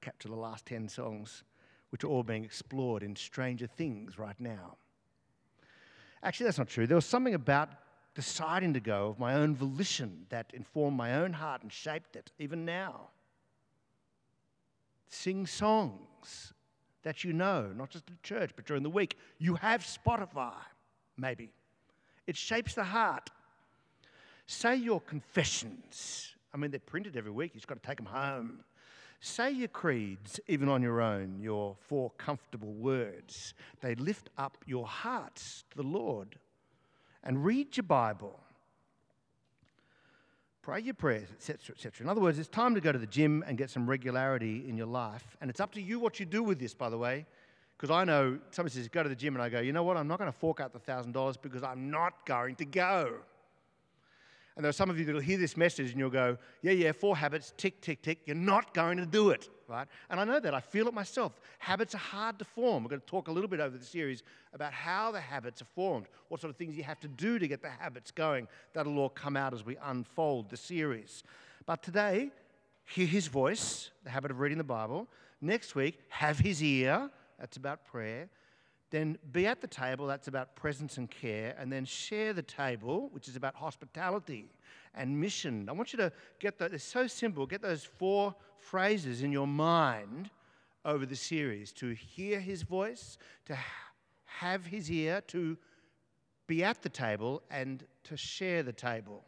Capture 0.00 0.28
the 0.28 0.34
last 0.34 0.64
10 0.64 0.88
songs, 0.88 1.44
which 1.96 2.04
are 2.04 2.08
all 2.08 2.22
being 2.22 2.44
explored 2.44 3.02
in 3.02 3.16
Stranger 3.16 3.66
Things 3.66 4.18
right 4.18 4.38
now. 4.38 4.76
Actually, 6.22 6.44
that's 6.44 6.58
not 6.58 6.68
true. 6.68 6.86
There 6.86 6.94
was 6.94 7.06
something 7.06 7.32
about 7.32 7.70
deciding 8.14 8.74
to 8.74 8.80
go 8.80 9.08
of 9.08 9.18
my 9.18 9.32
own 9.32 9.56
volition 9.56 10.26
that 10.28 10.50
informed 10.52 10.94
my 10.94 11.14
own 11.14 11.32
heart 11.32 11.62
and 11.62 11.72
shaped 11.72 12.14
it, 12.14 12.30
even 12.38 12.66
now. 12.66 13.08
Sing 15.08 15.46
songs 15.46 16.52
that 17.02 17.24
you 17.24 17.32
know, 17.32 17.72
not 17.74 17.88
just 17.88 18.04
at 18.10 18.22
church, 18.22 18.50
but 18.54 18.66
during 18.66 18.82
the 18.82 18.90
week. 18.90 19.16
You 19.38 19.54
have 19.54 19.80
Spotify, 19.80 20.52
maybe. 21.16 21.48
It 22.26 22.36
shapes 22.36 22.74
the 22.74 22.84
heart. 22.84 23.30
Say 24.44 24.76
your 24.76 25.00
confessions. 25.00 26.34
I 26.52 26.58
mean, 26.58 26.70
they're 26.70 26.78
printed 26.78 27.16
every 27.16 27.32
week. 27.32 27.52
You've 27.54 27.62
just 27.62 27.68
got 27.68 27.82
to 27.82 27.88
take 27.88 27.96
them 27.96 28.04
home. 28.04 28.64
Say 29.26 29.50
your 29.50 29.66
creeds, 29.66 30.38
even 30.46 30.68
on 30.68 30.82
your 30.82 31.00
own, 31.00 31.40
your 31.40 31.74
four 31.80 32.12
comfortable 32.16 32.72
words. 32.72 33.54
They 33.80 33.96
lift 33.96 34.30
up 34.38 34.56
your 34.66 34.86
hearts 34.86 35.64
to 35.70 35.76
the 35.76 35.82
Lord. 35.82 36.38
And 37.24 37.44
read 37.44 37.76
your 37.76 37.82
Bible. 37.82 38.38
Pray 40.62 40.80
your 40.80 40.94
prayers, 40.94 41.26
etc., 41.32 41.74
etc. 41.74 42.04
In 42.04 42.08
other 42.08 42.20
words, 42.20 42.38
it's 42.38 42.48
time 42.48 42.76
to 42.76 42.80
go 42.80 42.92
to 42.92 43.00
the 43.00 43.06
gym 43.06 43.42
and 43.48 43.58
get 43.58 43.68
some 43.68 43.90
regularity 43.90 44.64
in 44.68 44.76
your 44.76 44.86
life. 44.86 45.36
And 45.40 45.50
it's 45.50 45.58
up 45.58 45.72
to 45.72 45.82
you 45.82 45.98
what 45.98 46.20
you 46.20 46.24
do 46.24 46.44
with 46.44 46.60
this, 46.60 46.72
by 46.72 46.88
the 46.88 46.96
way. 46.96 47.26
Because 47.76 47.90
I 47.90 48.04
know 48.04 48.38
somebody 48.52 48.76
says, 48.76 48.86
go 48.86 49.02
to 49.02 49.08
the 49.08 49.16
gym, 49.16 49.34
and 49.34 49.42
I 49.42 49.48
go, 49.48 49.58
you 49.58 49.72
know 49.72 49.82
what? 49.82 49.96
I'm 49.96 50.06
not 50.06 50.20
going 50.20 50.30
to 50.30 50.38
fork 50.38 50.60
out 50.60 50.72
the 50.72 50.78
$1,000 50.78 51.42
because 51.42 51.64
I'm 51.64 51.90
not 51.90 52.24
going 52.26 52.54
to 52.54 52.64
go. 52.64 53.16
And 54.56 54.64
there 54.64 54.70
are 54.70 54.72
some 54.72 54.88
of 54.88 54.98
you 54.98 55.04
that 55.04 55.12
will 55.12 55.20
hear 55.20 55.36
this 55.36 55.54
message 55.54 55.90
and 55.90 55.98
you'll 55.98 56.08
go, 56.08 56.38
yeah, 56.62 56.72
yeah, 56.72 56.92
four 56.92 57.14
habits, 57.14 57.52
tick, 57.58 57.82
tick, 57.82 58.00
tick. 58.00 58.20
You're 58.24 58.36
not 58.36 58.72
going 58.72 58.96
to 58.96 59.04
do 59.04 59.28
it, 59.28 59.50
right? 59.68 59.86
And 60.08 60.18
I 60.18 60.24
know 60.24 60.40
that. 60.40 60.54
I 60.54 60.60
feel 60.60 60.88
it 60.88 60.94
myself. 60.94 61.38
Habits 61.58 61.94
are 61.94 61.98
hard 61.98 62.38
to 62.38 62.46
form. 62.46 62.82
We're 62.82 62.88
going 62.88 63.02
to 63.02 63.06
talk 63.06 63.28
a 63.28 63.32
little 63.32 63.50
bit 63.50 63.60
over 63.60 63.76
the 63.76 63.84
series 63.84 64.22
about 64.54 64.72
how 64.72 65.12
the 65.12 65.20
habits 65.20 65.60
are 65.60 65.66
formed, 65.74 66.06
what 66.28 66.40
sort 66.40 66.50
of 66.50 66.56
things 66.56 66.74
you 66.74 66.84
have 66.84 67.00
to 67.00 67.08
do 67.08 67.38
to 67.38 67.46
get 67.46 67.60
the 67.60 67.68
habits 67.68 68.10
going. 68.10 68.48
That'll 68.72 68.98
all 68.98 69.10
come 69.10 69.36
out 69.36 69.52
as 69.52 69.62
we 69.62 69.76
unfold 69.84 70.48
the 70.48 70.56
series. 70.56 71.22
But 71.66 71.82
today, 71.82 72.30
hear 72.86 73.06
his 73.06 73.26
voice, 73.26 73.90
the 74.04 74.10
habit 74.10 74.30
of 74.30 74.40
reading 74.40 74.58
the 74.58 74.64
Bible. 74.64 75.06
Next 75.42 75.74
week, 75.74 75.98
have 76.08 76.38
his 76.38 76.62
ear. 76.62 77.10
That's 77.38 77.58
about 77.58 77.84
prayer. 77.84 78.30
Then 78.96 79.18
be 79.30 79.46
at 79.46 79.60
the 79.60 79.66
table, 79.66 80.06
that's 80.06 80.26
about 80.26 80.56
presence 80.56 80.96
and 80.96 81.10
care, 81.10 81.54
and 81.58 81.70
then 81.70 81.84
share 81.84 82.32
the 82.32 82.40
table, 82.40 83.10
which 83.12 83.28
is 83.28 83.36
about 83.36 83.54
hospitality 83.54 84.48
and 84.94 85.20
mission. 85.20 85.68
I 85.68 85.72
want 85.72 85.92
you 85.92 85.98
to 85.98 86.10
get 86.40 86.58
that, 86.60 86.72
it's 86.72 86.82
so 86.82 87.06
simple, 87.06 87.44
get 87.44 87.60
those 87.60 87.84
four 87.84 88.34
phrases 88.56 89.22
in 89.22 89.32
your 89.32 89.46
mind 89.46 90.30
over 90.86 91.04
the 91.04 91.14
series 91.14 91.72
to 91.72 91.90
hear 91.90 92.40
his 92.40 92.62
voice, 92.62 93.18
to 93.44 93.58
have 94.24 94.64
his 94.64 94.90
ear, 94.90 95.20
to 95.26 95.58
be 96.46 96.64
at 96.64 96.80
the 96.80 96.88
table, 96.88 97.42
and 97.50 97.84
to 98.04 98.16
share 98.16 98.62
the 98.62 98.72
table. 98.72 99.26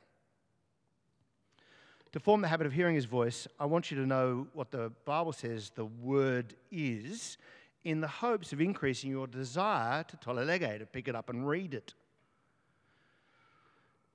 To 2.12 2.20
form 2.20 2.40
the 2.40 2.48
habit 2.48 2.66
of 2.66 2.72
hearing 2.72 2.94
his 2.94 3.04
voice, 3.04 3.46
I 3.60 3.66
want 3.66 3.90
you 3.90 3.98
to 3.98 4.06
know 4.06 4.46
what 4.54 4.70
the 4.70 4.92
Bible 5.04 5.34
says 5.34 5.72
the 5.74 5.84
word 5.84 6.54
is 6.72 7.36
in 7.84 8.00
the 8.00 8.08
hopes 8.08 8.52
of 8.52 8.60
increasing 8.60 9.10
your 9.10 9.26
desire 9.26 10.04
to 10.04 10.16
tolle 10.16 10.44
lege, 10.44 10.78
to 10.78 10.86
pick 10.86 11.08
it 11.08 11.14
up 11.14 11.30
and 11.30 11.48
read 11.48 11.74
it. 11.74 11.94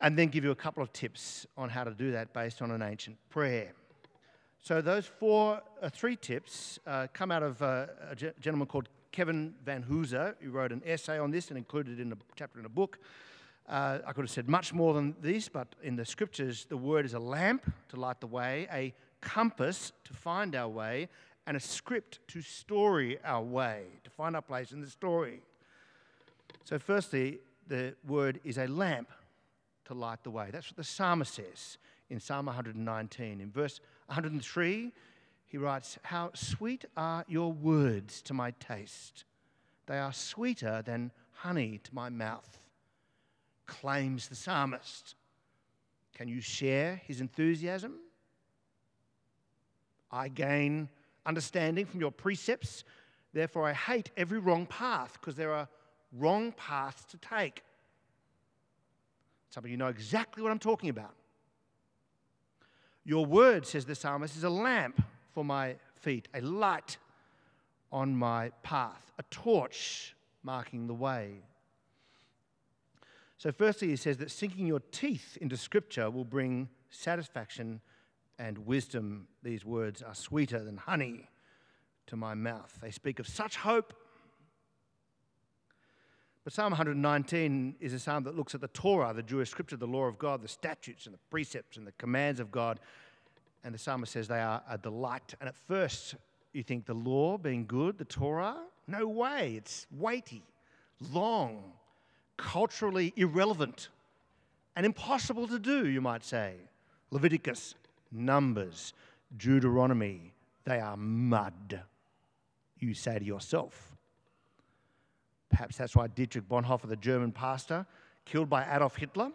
And 0.02 0.18
then 0.18 0.28
give 0.28 0.44
you 0.44 0.52
a 0.52 0.56
couple 0.56 0.84
of 0.84 0.92
tips 0.92 1.48
on 1.58 1.70
how 1.70 1.84
to 1.84 1.92
do 1.92 2.12
that 2.12 2.34
based 2.34 2.62
on 2.62 2.72
an 2.72 2.82
ancient 2.82 3.18
prayer. 3.30 3.72
So 4.62 4.82
those 4.82 5.06
four, 5.06 5.62
uh, 5.82 5.90
three 5.90 6.16
tips 6.16 6.80
uh, 6.88 7.08
come 7.14 7.32
out 7.32 7.44
of 7.44 7.62
uh, 7.62 7.88
a 8.10 8.16
gentleman 8.16 8.68
called 8.68 8.90
Kevin 9.12 9.54
Vanhoozer, 9.66 10.36
who 10.42 10.52
wrote 10.52 10.72
an 10.72 10.82
essay 10.86 11.20
on 11.20 11.32
this 11.32 11.50
and 11.50 11.58
included 11.58 12.00
it 12.00 12.02
in 12.02 12.12
a 12.12 12.18
chapter 12.36 12.60
in 12.60 12.66
a 12.66 12.70
book. 12.70 13.00
Uh, 13.68 14.00
I 14.06 14.12
could 14.12 14.24
have 14.24 14.32
said 14.32 14.50
much 14.50 14.74
more 14.74 14.94
than 14.94 15.16
this, 15.22 15.48
but 15.48 15.76
in 15.84 15.96
the 15.96 16.06
scriptures, 16.06 16.66
the 16.68 16.78
word 16.78 17.06
is 17.06 17.14
a 17.14 17.20
lamp 17.20 17.72
to 17.90 17.96
light 17.96 18.20
the 18.20 18.28
way, 18.28 18.68
a 18.74 18.94
compass 19.22 19.94
to 20.04 20.14
find 20.14 20.56
our 20.56 20.68
way, 20.68 21.08
and 21.46 21.58
a 21.58 21.60
script 21.60 22.20
to 22.30 22.42
story 22.42 23.18
our 23.24 23.42
way, 23.42 23.84
to 24.04 24.10
find 24.10 24.36
our 24.36 24.42
place 24.42 24.72
in 24.72 24.82
the 24.82 24.90
story. 24.90 25.42
So, 26.64 26.80
firstly, 26.80 27.40
the 27.68 27.96
word 28.08 28.40
is 28.44 28.58
a 28.58 28.68
lamp 28.68 29.10
to 29.86 29.94
light 29.94 30.24
the 30.24 30.32
way. 30.32 30.50
That's 30.52 30.70
what 30.70 30.78
the 30.78 30.84
psalmist 30.84 31.34
says 31.34 31.78
in 32.10 32.20
Psalm 32.20 32.46
119. 32.46 33.42
In 33.42 33.52
verse 33.52 33.80
103, 34.08 34.92
he 35.46 35.58
writes, 35.58 35.98
How 36.04 36.32
sweet 36.34 36.86
are 36.96 37.26
your 37.28 37.52
words 37.52 38.22
to 38.24 38.34
my 38.34 38.52
taste. 38.60 39.26
They 39.86 40.00
are 40.00 40.14
sweeter 40.14 40.82
than 40.86 41.12
honey 41.32 41.80
to 41.84 41.94
my 41.94 42.10
mouth, 42.10 42.60
claims 43.66 44.30
the 44.30 44.36
psalmist. 44.36 45.16
Can 46.16 46.28
you 46.28 46.42
share 46.42 47.02
his 47.06 47.20
enthusiasm? 47.22 47.96
I 50.12 50.28
gain 50.30 50.90
understanding 51.26 51.86
from 51.86 52.00
your 52.00 52.12
precepts. 52.12 52.84
Therefore, 53.34 53.68
I 53.68 53.74
hate 53.74 54.12
every 54.18 54.40
wrong 54.40 54.66
path 54.66 55.18
because 55.20 55.36
there 55.36 55.54
are 55.54 55.68
wrong 56.12 56.52
paths 56.54 57.04
to 57.06 57.18
take. 57.18 57.64
Some 59.50 59.64
of 59.64 59.72
you 59.72 59.78
know 59.78 59.88
exactly 59.88 60.42
what 60.42 60.52
I'm 60.52 60.60
talking 60.60 60.90
about. 60.90 61.14
Your 63.06 63.26
word, 63.26 63.66
says 63.66 63.86
the 63.86 63.96
psalmist, 63.96 64.36
is 64.38 64.44
a 64.44 64.50
lamp 64.50 65.02
for 65.34 65.44
my 65.44 65.76
feet, 65.96 66.28
a 66.34 66.42
light 66.42 66.98
on 67.92 68.16
my 68.16 68.50
path, 68.64 69.12
a 69.20 69.24
torch 69.30 70.16
marking 70.42 70.88
the 70.88 70.94
way. 70.94 71.42
So, 73.38 73.52
firstly, 73.52 73.90
he 73.90 73.96
says 73.96 74.18
that 74.18 74.32
sinking 74.32 74.68
your 74.68 74.80
teeth 74.92 75.38
into 75.42 75.58
Scripture 75.58 76.10
will 76.10 76.24
bring 76.24 76.70
satisfaction 76.90 77.82
and 78.40 78.58
wisdom, 78.60 79.28
these 79.44 79.64
words 79.64 80.02
are 80.02 80.16
sweeter 80.16 80.64
than 80.64 80.78
honey 80.78 81.30
to 82.08 82.16
my 82.16 82.34
mouth. 82.34 82.78
They 82.82 82.92
speak 82.92 83.20
of 83.20 83.28
such 83.28 83.58
hope. 83.58 83.94
But 86.44 86.52
Psalm 86.52 86.72
119 86.72 87.76
is 87.80 87.94
a 87.94 88.00
psalm 88.00 88.24
that 88.24 88.36
looks 88.36 88.54
at 88.54 88.62
the 88.62 88.68
Torah, 88.70 89.14
the 89.14 89.24
Jewish 89.24 89.50
scripture, 89.50 89.78
the 89.78 89.88
law 89.88 90.06
of 90.06 90.18
God, 90.18 90.42
the 90.42 90.48
statutes 90.48 91.06
and 91.06 91.16
the 91.16 91.20
precepts 91.30 91.78
and 91.78 91.88
the 91.88 91.94
commands 91.94 92.40
of 92.40 92.52
God. 92.52 92.80
And 93.64 93.74
the 93.74 93.80
psalmist 93.80 94.12
says 94.12 94.28
they 94.28 94.42
are 94.42 94.62
a 94.70 94.78
delight. 94.78 95.36
And 95.40 95.48
at 95.48 95.56
first, 95.56 96.16
you 96.52 96.62
think 96.64 96.86
the 96.86 96.94
law 96.94 97.38
being 97.38 97.66
good, 97.66 97.98
the 97.98 98.06
Torah? 98.06 98.58
No 98.88 99.08
way. 99.08 99.54
It's 99.56 99.88
weighty, 99.90 100.44
long, 101.14 101.72
culturally 102.36 103.14
irrelevant, 103.16 103.88
and 104.76 104.86
impossible 104.86 105.48
to 105.48 105.60
do, 105.60 105.88
you 105.88 106.02
might 106.02 106.26
say. 106.26 106.56
Leviticus, 107.10 107.76
Numbers, 108.14 108.94
Deuteronomy, 109.36 110.34
they 110.66 110.80
are 110.80 110.96
mud, 110.96 111.82
you 112.80 112.94
say 112.94 113.20
to 113.20 113.26
yourself. 113.26 113.96
Perhaps 115.50 115.78
that's 115.78 115.96
why 115.96 116.08
Dietrich 116.08 116.48
Bonhoeffer, 116.48 116.88
the 116.88 116.96
German 116.96 117.32
pastor, 117.32 117.86
killed 118.26 118.50
by 118.50 118.66
Adolf 118.74 118.96
Hitler, 118.96 119.32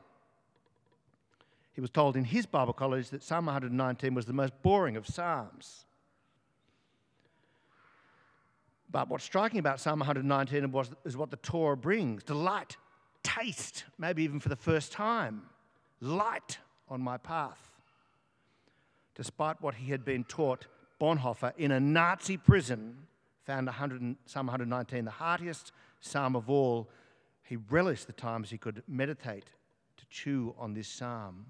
he 1.72 1.80
was 1.80 1.90
told 1.90 2.16
in 2.16 2.24
his 2.24 2.44
Bible 2.46 2.72
college 2.72 3.10
that 3.10 3.22
Psalm 3.22 3.46
119 3.46 4.14
was 4.14 4.26
the 4.26 4.32
most 4.32 4.52
boring 4.62 4.96
of 4.96 5.06
Psalms. 5.06 5.84
But 8.90 9.08
what's 9.08 9.22
striking 9.22 9.60
about 9.60 9.78
Psalm 9.78 10.00
119 10.00 10.74
is 11.04 11.16
what 11.16 11.30
the 11.30 11.36
Torah 11.36 11.76
brings. 11.76 12.24
Delight, 12.24 12.76
taste, 13.22 13.84
maybe 13.96 14.24
even 14.24 14.40
for 14.40 14.48
the 14.48 14.56
first 14.56 14.90
time, 14.90 15.42
light 16.00 16.58
on 16.88 17.00
my 17.00 17.16
path 17.16 17.77
despite 19.18 19.60
what 19.60 19.74
he 19.74 19.90
had 19.90 20.04
been 20.04 20.24
taught, 20.24 20.66
Bonhoeffer, 20.98 21.52
in 21.58 21.72
a 21.72 21.80
Nazi 21.80 22.38
prison, 22.38 22.96
found 23.44 23.66
100, 23.66 24.16
Psalm 24.24 24.46
119 24.46 25.04
the 25.04 25.10
heartiest 25.10 25.72
psalm 26.00 26.34
of 26.34 26.48
all. 26.48 26.88
He 27.42 27.56
relished 27.56 28.06
the 28.06 28.12
times 28.12 28.48
he 28.48 28.58
could 28.58 28.82
meditate 28.86 29.50
to 29.96 30.06
chew 30.08 30.54
on 30.58 30.72
this 30.72 30.88
psalm. 30.88 31.46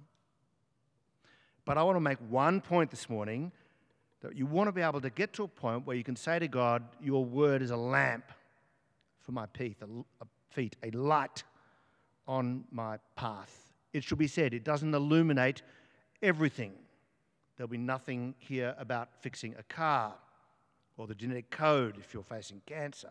But 1.64 1.76
I 1.76 1.82
want 1.82 1.96
to 1.96 2.00
make 2.00 2.18
one 2.30 2.60
point 2.60 2.90
this 2.90 3.10
morning 3.10 3.52
that 4.22 4.34
you 4.34 4.46
want 4.46 4.68
to 4.68 4.72
be 4.72 4.80
able 4.80 5.00
to 5.02 5.10
get 5.10 5.34
to 5.34 5.44
a 5.44 5.48
point 5.48 5.86
where 5.86 5.96
you 5.96 6.04
can 6.04 6.16
say 6.16 6.38
to 6.38 6.48
God, 6.48 6.82
Your 7.02 7.24
word 7.24 7.60
is 7.62 7.70
a 7.70 7.76
lamp 7.76 8.32
for 9.20 9.32
my 9.32 9.46
feet, 9.46 9.76
a, 9.82 10.26
feet, 10.50 10.76
a 10.82 10.90
light 10.92 11.44
on 12.26 12.64
my 12.70 12.98
path. 13.16 13.72
It 13.92 14.04
should 14.04 14.18
be 14.18 14.26
said, 14.26 14.54
it 14.54 14.64
doesn't 14.64 14.94
illuminate 14.94 15.62
everything. 16.22 16.72
There'll 17.58 17.68
be 17.68 17.76
nothing 17.76 18.36
here 18.38 18.74
about 18.78 19.08
fixing 19.20 19.56
a 19.58 19.64
car 19.64 20.14
or 20.96 21.08
the 21.08 21.14
genetic 21.14 21.50
code 21.50 21.96
if 21.98 22.14
you're 22.14 22.22
facing 22.22 22.62
cancer. 22.66 23.10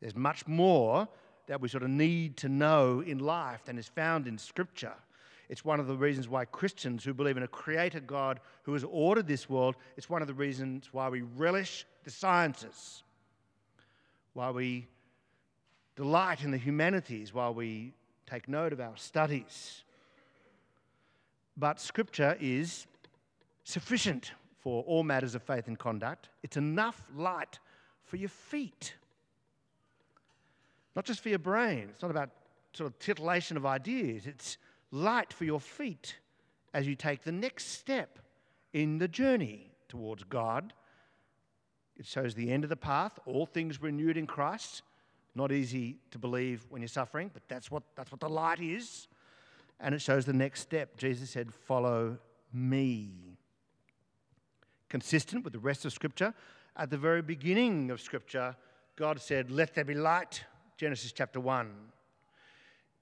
There's 0.00 0.16
much 0.16 0.46
more 0.48 1.06
that 1.46 1.60
we 1.60 1.68
sort 1.68 1.82
of 1.82 1.90
need 1.90 2.38
to 2.38 2.48
know 2.48 3.00
in 3.00 3.18
life 3.18 3.64
than 3.66 3.76
is 3.76 3.88
found 3.88 4.26
in 4.26 4.38
Scripture. 4.38 4.94
It's 5.50 5.64
one 5.64 5.80
of 5.80 5.86
the 5.86 5.96
reasons 5.96 6.28
why 6.28 6.46
Christians 6.46 7.04
who 7.04 7.12
believe 7.12 7.36
in 7.36 7.42
a 7.42 7.48
creator 7.48 8.00
God 8.00 8.40
who 8.62 8.72
has 8.72 8.84
ordered 8.84 9.26
this 9.26 9.50
world, 9.50 9.76
it's 9.98 10.08
one 10.08 10.22
of 10.22 10.28
the 10.28 10.34
reasons 10.34 10.88
why 10.92 11.10
we 11.10 11.20
relish 11.20 11.84
the 12.04 12.10
sciences, 12.10 13.02
why 14.32 14.50
we 14.50 14.86
delight 15.94 16.42
in 16.42 16.52
the 16.52 16.56
humanities, 16.56 17.34
why 17.34 17.50
we 17.50 17.92
take 18.26 18.48
note 18.48 18.72
of 18.72 18.80
our 18.80 18.96
studies. 18.96 19.82
But 21.56 21.80
Scripture 21.80 22.38
is 22.40 22.86
sufficient 23.70 24.32
for 24.58 24.82
all 24.84 25.02
matters 25.02 25.34
of 25.34 25.42
faith 25.42 25.66
and 25.68 25.78
conduct. 25.78 26.28
It's 26.42 26.56
enough 26.56 27.02
light 27.14 27.58
for 28.02 28.16
your 28.16 28.28
feet, 28.28 28.94
not 30.94 31.04
just 31.04 31.20
for 31.20 31.28
your 31.28 31.38
brain. 31.38 31.88
It's 31.90 32.02
not 32.02 32.10
about 32.10 32.30
sort 32.72 32.86
of 32.86 32.98
titillation 32.98 33.56
of 33.56 33.66
ideas, 33.66 34.26
it's 34.26 34.58
light 34.90 35.32
for 35.32 35.44
your 35.44 35.60
feet 35.60 36.16
as 36.72 36.86
you 36.86 36.94
take 36.94 37.22
the 37.22 37.32
next 37.32 37.66
step 37.72 38.18
in 38.72 38.98
the 38.98 39.08
journey 39.08 39.72
towards 39.88 40.22
God. 40.24 40.72
It 41.96 42.06
shows 42.06 42.34
the 42.34 42.50
end 42.50 42.64
of 42.64 42.70
the 42.70 42.76
path, 42.76 43.18
all 43.26 43.46
things 43.46 43.82
renewed 43.82 44.16
in 44.16 44.26
Christ. 44.26 44.82
Not 45.34 45.52
easy 45.52 45.98
to 46.10 46.18
believe 46.18 46.66
when 46.70 46.80
you're 46.80 46.88
suffering, 46.88 47.30
but 47.32 47.42
that's 47.48 47.70
what, 47.70 47.82
that's 47.94 48.10
what 48.10 48.20
the 48.20 48.28
light 48.28 48.60
is. 48.60 49.06
And 49.78 49.94
it 49.94 50.00
shows 50.00 50.24
the 50.24 50.32
next 50.32 50.60
step. 50.60 50.96
Jesus 50.96 51.30
said, 51.30 51.52
Follow 51.52 52.18
me. 52.52 53.29
Consistent 54.90 55.44
with 55.44 55.52
the 55.52 55.58
rest 55.58 55.84
of 55.84 55.92
Scripture, 55.92 56.34
at 56.76 56.90
the 56.90 56.98
very 56.98 57.22
beginning 57.22 57.90
of 57.92 58.00
Scripture, 58.00 58.56
God 58.96 59.20
said, 59.20 59.50
Let 59.50 59.72
there 59.72 59.84
be 59.84 59.94
light. 59.94 60.44
Genesis 60.76 61.12
chapter 61.12 61.38
1. 61.38 61.70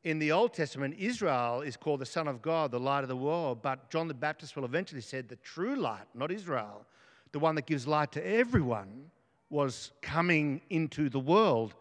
In 0.04 0.18
the 0.18 0.30
Old 0.30 0.52
Testament, 0.52 0.96
Israel 0.98 1.62
is 1.62 1.76
called 1.76 2.00
the 2.00 2.06
Son 2.06 2.28
of 2.28 2.42
God, 2.42 2.70
the 2.70 2.78
light 2.78 3.02
of 3.02 3.08
the 3.08 3.16
world, 3.16 3.62
but 3.62 3.90
John 3.90 4.06
the 4.06 4.14
Baptist 4.14 4.54
will 4.54 4.66
eventually 4.66 5.00
say 5.00 5.22
the 5.22 5.36
true 5.36 5.76
light, 5.76 6.06
not 6.14 6.30
Israel, 6.30 6.84
the 7.32 7.38
one 7.38 7.54
that 7.54 7.66
gives 7.66 7.86
light 7.86 8.12
to 8.12 8.26
everyone, 8.26 9.10
was 9.50 9.92
coming 10.02 10.60
into 10.70 11.08
the 11.08 11.18
world 11.18 11.74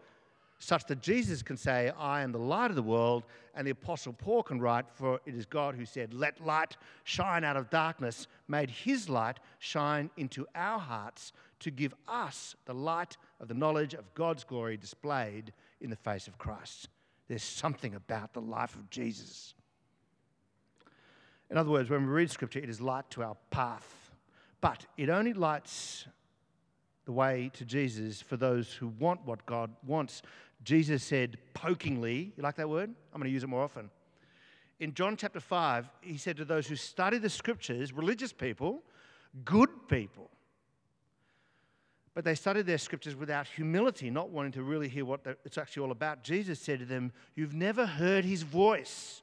such 0.58 0.84
that 0.86 1.00
Jesus 1.00 1.42
can 1.42 1.56
say, 1.56 1.92
I 1.96 2.22
am 2.22 2.32
the 2.32 2.38
light 2.38 2.70
of 2.70 2.76
the 2.76 2.82
world, 2.82 3.24
and 3.54 3.66
the 3.66 3.72
Apostle 3.72 4.12
Paul 4.12 4.42
can 4.42 4.60
write, 4.60 4.86
For 4.92 5.20
it 5.24 5.34
is 5.34 5.46
God 5.46 5.74
who 5.74 5.84
said, 5.84 6.12
Let 6.12 6.44
light 6.44 6.76
shine 7.04 7.44
out 7.44 7.56
of 7.56 7.70
darkness, 7.70 8.26
made 8.48 8.70
his 8.70 9.08
light 9.08 9.38
shine 9.58 10.10
into 10.16 10.46
our 10.54 10.78
hearts 10.78 11.32
to 11.60 11.70
give 11.70 11.94
us 12.08 12.56
the 12.66 12.74
light 12.74 13.16
of 13.40 13.48
the 13.48 13.54
knowledge 13.54 13.94
of 13.94 14.12
God's 14.14 14.44
glory 14.44 14.76
displayed 14.76 15.52
in 15.80 15.90
the 15.90 15.96
face 15.96 16.26
of 16.26 16.38
Christ. 16.38 16.88
There's 17.28 17.42
something 17.42 17.94
about 17.94 18.32
the 18.32 18.40
life 18.40 18.74
of 18.74 18.90
Jesus. 18.90 19.54
In 21.50 21.56
other 21.56 21.70
words, 21.70 21.88
when 21.88 22.02
we 22.02 22.12
read 22.12 22.30
Scripture, 22.30 22.58
it 22.58 22.68
is 22.68 22.80
light 22.80 23.08
to 23.10 23.22
our 23.22 23.36
path, 23.50 24.10
but 24.60 24.86
it 24.96 25.08
only 25.08 25.32
lights 25.32 26.06
the 27.08 27.12
way 27.12 27.50
to 27.54 27.64
Jesus 27.64 28.20
for 28.20 28.36
those 28.36 28.70
who 28.72 28.88
want 28.98 29.24
what 29.24 29.46
God 29.46 29.70
wants. 29.86 30.20
Jesus 30.62 31.02
said 31.02 31.38
pokingly, 31.54 32.32
you 32.36 32.42
like 32.42 32.56
that 32.56 32.68
word? 32.68 32.90
I'm 33.12 33.20
going 33.20 33.28
to 33.28 33.32
use 33.32 33.44
it 33.44 33.48
more 33.48 33.62
often. 33.62 33.90
In 34.80 34.94
John 34.94 35.16
chapter 35.16 35.40
5, 35.40 35.88
he 36.02 36.16
said 36.16 36.36
to 36.36 36.44
those 36.44 36.66
who 36.66 36.76
study 36.76 37.18
the 37.18 37.30
scriptures, 37.30 37.92
religious 37.92 38.32
people, 38.32 38.82
good 39.44 39.70
people, 39.88 40.30
but 42.14 42.24
they 42.24 42.34
studied 42.34 42.66
their 42.66 42.78
scriptures 42.78 43.14
without 43.14 43.46
humility, 43.46 44.10
not 44.10 44.30
wanting 44.30 44.50
to 44.52 44.62
really 44.64 44.88
hear 44.88 45.04
what 45.04 45.20
it's 45.44 45.56
actually 45.56 45.84
all 45.84 45.92
about. 45.92 46.24
Jesus 46.24 46.58
said 46.58 46.80
to 46.80 46.84
them, 46.84 47.12
You've 47.36 47.54
never 47.54 47.86
heard 47.86 48.24
his 48.24 48.42
voice, 48.42 49.22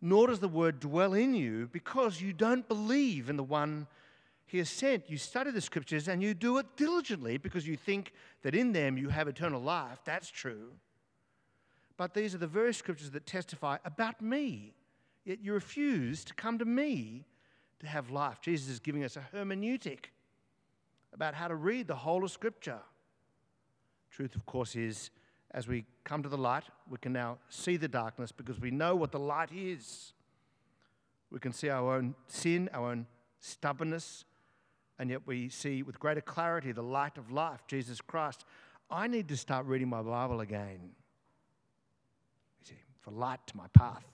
nor 0.00 0.26
does 0.26 0.40
the 0.40 0.48
word 0.48 0.78
dwell 0.78 1.14
in 1.14 1.34
you, 1.34 1.70
because 1.72 2.20
you 2.20 2.34
don't 2.34 2.68
believe 2.68 3.30
in 3.30 3.36
the 3.38 3.42
one 3.42 3.86
he 4.52 4.58
has 4.58 4.68
sent. 4.68 5.08
You 5.08 5.16
study 5.16 5.50
the 5.50 5.62
scriptures 5.62 6.08
and 6.08 6.22
you 6.22 6.34
do 6.34 6.58
it 6.58 6.66
diligently 6.76 7.38
because 7.38 7.66
you 7.66 7.74
think 7.74 8.12
that 8.42 8.54
in 8.54 8.74
them 8.74 8.98
you 8.98 9.08
have 9.08 9.26
eternal 9.26 9.62
life. 9.62 10.00
That's 10.04 10.28
true. 10.28 10.72
But 11.96 12.12
these 12.12 12.34
are 12.34 12.38
the 12.38 12.46
very 12.46 12.74
scriptures 12.74 13.12
that 13.12 13.24
testify 13.24 13.78
about 13.86 14.20
me. 14.20 14.74
Yet 15.24 15.38
you 15.40 15.54
refuse 15.54 16.22
to 16.26 16.34
come 16.34 16.58
to 16.58 16.66
me 16.66 17.24
to 17.80 17.86
have 17.86 18.10
life. 18.10 18.42
Jesus 18.42 18.68
is 18.68 18.78
giving 18.78 19.04
us 19.04 19.16
a 19.16 19.24
hermeneutic 19.34 20.10
about 21.14 21.32
how 21.32 21.48
to 21.48 21.54
read 21.54 21.86
the 21.86 21.96
whole 21.96 22.22
of 22.22 22.30
Scripture. 22.30 22.80
Truth, 24.10 24.36
of 24.36 24.44
course, 24.44 24.76
is 24.76 25.08
as 25.52 25.66
we 25.66 25.86
come 26.04 26.22
to 26.22 26.28
the 26.28 26.36
light, 26.36 26.64
we 26.90 26.98
can 26.98 27.14
now 27.14 27.38
see 27.48 27.78
the 27.78 27.88
darkness 27.88 28.32
because 28.32 28.60
we 28.60 28.70
know 28.70 28.96
what 28.96 29.12
the 29.12 29.18
light 29.18 29.48
is. 29.50 30.12
We 31.30 31.38
can 31.38 31.54
see 31.54 31.70
our 31.70 31.96
own 31.96 32.14
sin, 32.26 32.68
our 32.74 32.90
own 32.90 33.06
stubbornness, 33.40 34.26
and 34.98 35.10
yet 35.10 35.26
we 35.26 35.48
see 35.48 35.82
with 35.82 35.98
greater 35.98 36.20
clarity 36.20 36.72
the 36.72 36.82
light 36.82 37.18
of 37.18 37.30
life, 37.30 37.66
Jesus 37.66 38.00
Christ. 38.00 38.44
I 38.90 39.06
need 39.06 39.28
to 39.28 39.36
start 39.36 39.66
reading 39.66 39.88
my 39.88 40.02
Bible 40.02 40.40
again. 40.40 40.80
You 42.60 42.68
see, 42.68 42.76
for 43.00 43.10
light 43.10 43.40
to 43.46 43.56
my 43.56 43.66
path. 43.68 44.04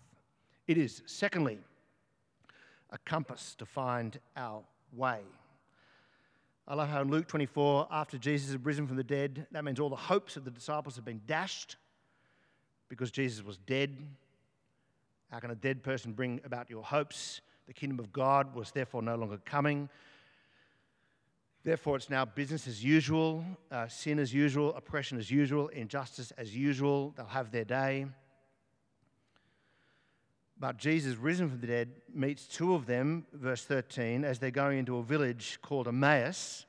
It 0.66 0.78
is, 0.78 1.02
secondly, 1.06 1.58
a 2.90 2.98
compass 2.98 3.54
to 3.56 3.66
find 3.66 4.18
our 4.36 4.62
way. 4.94 5.20
I 6.66 6.74
love 6.74 6.88
how 6.90 7.00
in 7.00 7.08
Luke 7.08 7.26
24, 7.26 7.88
after 7.90 8.18
Jesus 8.18 8.52
had 8.52 8.64
risen 8.66 8.86
from 8.86 8.96
the 8.96 9.04
dead, 9.04 9.46
that 9.52 9.64
means 9.64 9.80
all 9.80 9.88
the 9.88 9.96
hopes 9.96 10.36
of 10.36 10.44
the 10.44 10.50
disciples 10.50 10.96
have 10.96 11.04
been 11.04 11.22
dashed 11.26 11.76
because 12.90 13.10
Jesus 13.10 13.42
was 13.42 13.56
dead. 13.56 13.96
How 15.30 15.38
can 15.38 15.50
a 15.50 15.54
dead 15.54 15.82
person 15.82 16.12
bring 16.12 16.40
about 16.44 16.68
your 16.68 16.82
hopes? 16.82 17.40
The 17.66 17.72
kingdom 17.72 17.98
of 17.98 18.12
God 18.12 18.54
was 18.54 18.70
therefore 18.70 19.02
no 19.02 19.14
longer 19.14 19.38
coming. 19.44 19.88
Therefore, 21.68 21.96
it's 21.96 22.08
now 22.08 22.24
business 22.24 22.66
as 22.66 22.82
usual, 22.82 23.44
uh, 23.70 23.88
sin 23.88 24.18
as 24.18 24.32
usual, 24.32 24.74
oppression 24.74 25.18
as 25.18 25.30
usual, 25.30 25.68
injustice 25.68 26.32
as 26.38 26.56
usual. 26.56 27.12
They'll 27.14 27.26
have 27.26 27.50
their 27.50 27.66
day. 27.66 28.06
But 30.58 30.78
Jesus, 30.78 31.16
risen 31.16 31.50
from 31.50 31.60
the 31.60 31.66
dead, 31.66 31.90
meets 32.10 32.46
two 32.46 32.72
of 32.72 32.86
them, 32.86 33.26
verse 33.34 33.64
13, 33.64 34.24
as 34.24 34.38
they're 34.38 34.50
going 34.50 34.78
into 34.78 34.96
a 34.96 35.02
village 35.02 35.58
called 35.60 35.88
Emmaus, 35.88 36.64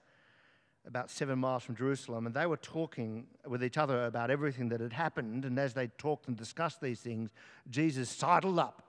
about 0.85 1.09
seven 1.09 1.39
miles 1.39 1.63
from 1.63 1.77
Jerusalem. 1.77 2.25
And 2.25 2.35
they 2.35 2.45
were 2.45 2.57
talking 2.57 3.25
with 3.47 3.63
each 3.63 3.77
other 3.77 4.03
about 4.03 4.29
everything 4.29 4.67
that 4.67 4.81
had 4.81 4.91
happened. 4.91 5.45
And 5.45 5.57
as 5.57 5.73
they 5.73 5.87
talked 5.87 6.27
and 6.27 6.35
discussed 6.35 6.81
these 6.81 6.99
things, 6.99 7.31
Jesus 7.69 8.09
sidled 8.09 8.59
up 8.59 8.83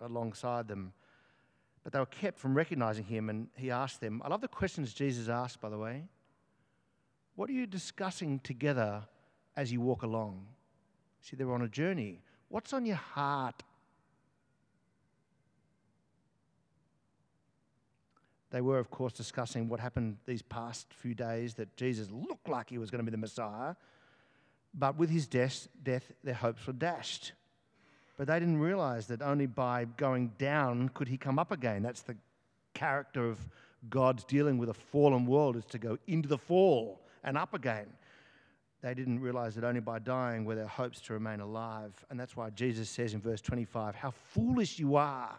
alongside 0.00 0.66
them 0.66 0.92
but 1.82 1.92
they 1.92 1.98
were 1.98 2.06
kept 2.06 2.38
from 2.38 2.54
recognizing 2.54 3.04
him, 3.04 3.28
and 3.28 3.48
he 3.56 3.70
asked 3.70 4.00
them. 4.00 4.22
I 4.24 4.28
love 4.28 4.40
the 4.40 4.48
questions 4.48 4.94
Jesus 4.94 5.28
asked, 5.28 5.60
by 5.60 5.68
the 5.68 5.78
way. 5.78 6.04
What 7.34 7.48
are 7.50 7.54
you 7.54 7.66
discussing 7.66 8.38
together 8.40 9.02
as 9.56 9.72
you 9.72 9.80
walk 9.80 10.02
along? 10.02 10.46
See, 11.22 11.36
they 11.36 11.44
were 11.44 11.54
on 11.54 11.62
a 11.62 11.68
journey. 11.68 12.20
What's 12.48 12.72
on 12.72 12.84
your 12.84 12.96
heart? 12.96 13.62
They 18.50 18.60
were, 18.60 18.78
of 18.78 18.90
course, 18.90 19.14
discussing 19.14 19.68
what 19.68 19.80
happened 19.80 20.18
these 20.26 20.42
past 20.42 20.86
few 20.92 21.14
days 21.14 21.54
that 21.54 21.74
Jesus 21.76 22.10
looked 22.10 22.48
like 22.48 22.68
he 22.68 22.76
was 22.76 22.90
going 22.90 22.98
to 22.98 23.04
be 23.04 23.10
the 23.10 23.16
Messiah. 23.16 23.74
But 24.74 24.98
with 24.98 25.08
his 25.08 25.26
death, 25.26 25.68
death 25.82 26.12
their 26.22 26.34
hopes 26.34 26.66
were 26.66 26.74
dashed. 26.74 27.32
But 28.16 28.26
they 28.26 28.38
didn't 28.38 28.58
realize 28.58 29.06
that 29.06 29.22
only 29.22 29.46
by 29.46 29.86
going 29.96 30.32
down 30.38 30.90
could 30.90 31.08
he 31.08 31.16
come 31.16 31.38
up 31.38 31.50
again. 31.50 31.82
That's 31.82 32.02
the 32.02 32.16
character 32.74 33.28
of 33.28 33.38
God's 33.88 34.24
dealing 34.24 34.58
with 34.58 34.68
a 34.68 34.74
fallen 34.74 35.26
world 35.26 35.56
is 35.56 35.64
to 35.66 35.78
go 35.78 35.98
into 36.06 36.28
the 36.28 36.38
fall 36.38 37.00
and 37.24 37.36
up 37.36 37.54
again. 37.54 37.86
They 38.82 38.94
didn't 38.94 39.20
realize 39.20 39.54
that 39.54 39.64
only 39.64 39.80
by 39.80 40.00
dying 40.00 40.44
were 40.44 40.56
their 40.56 40.66
hopes 40.66 41.00
to 41.02 41.12
remain 41.12 41.40
alive. 41.40 41.92
And 42.10 42.18
that's 42.18 42.36
why 42.36 42.50
Jesus 42.50 42.90
says 42.90 43.14
in 43.14 43.20
verse 43.20 43.40
25, 43.40 43.94
How 43.94 44.10
foolish 44.10 44.78
you 44.78 44.96
are. 44.96 45.38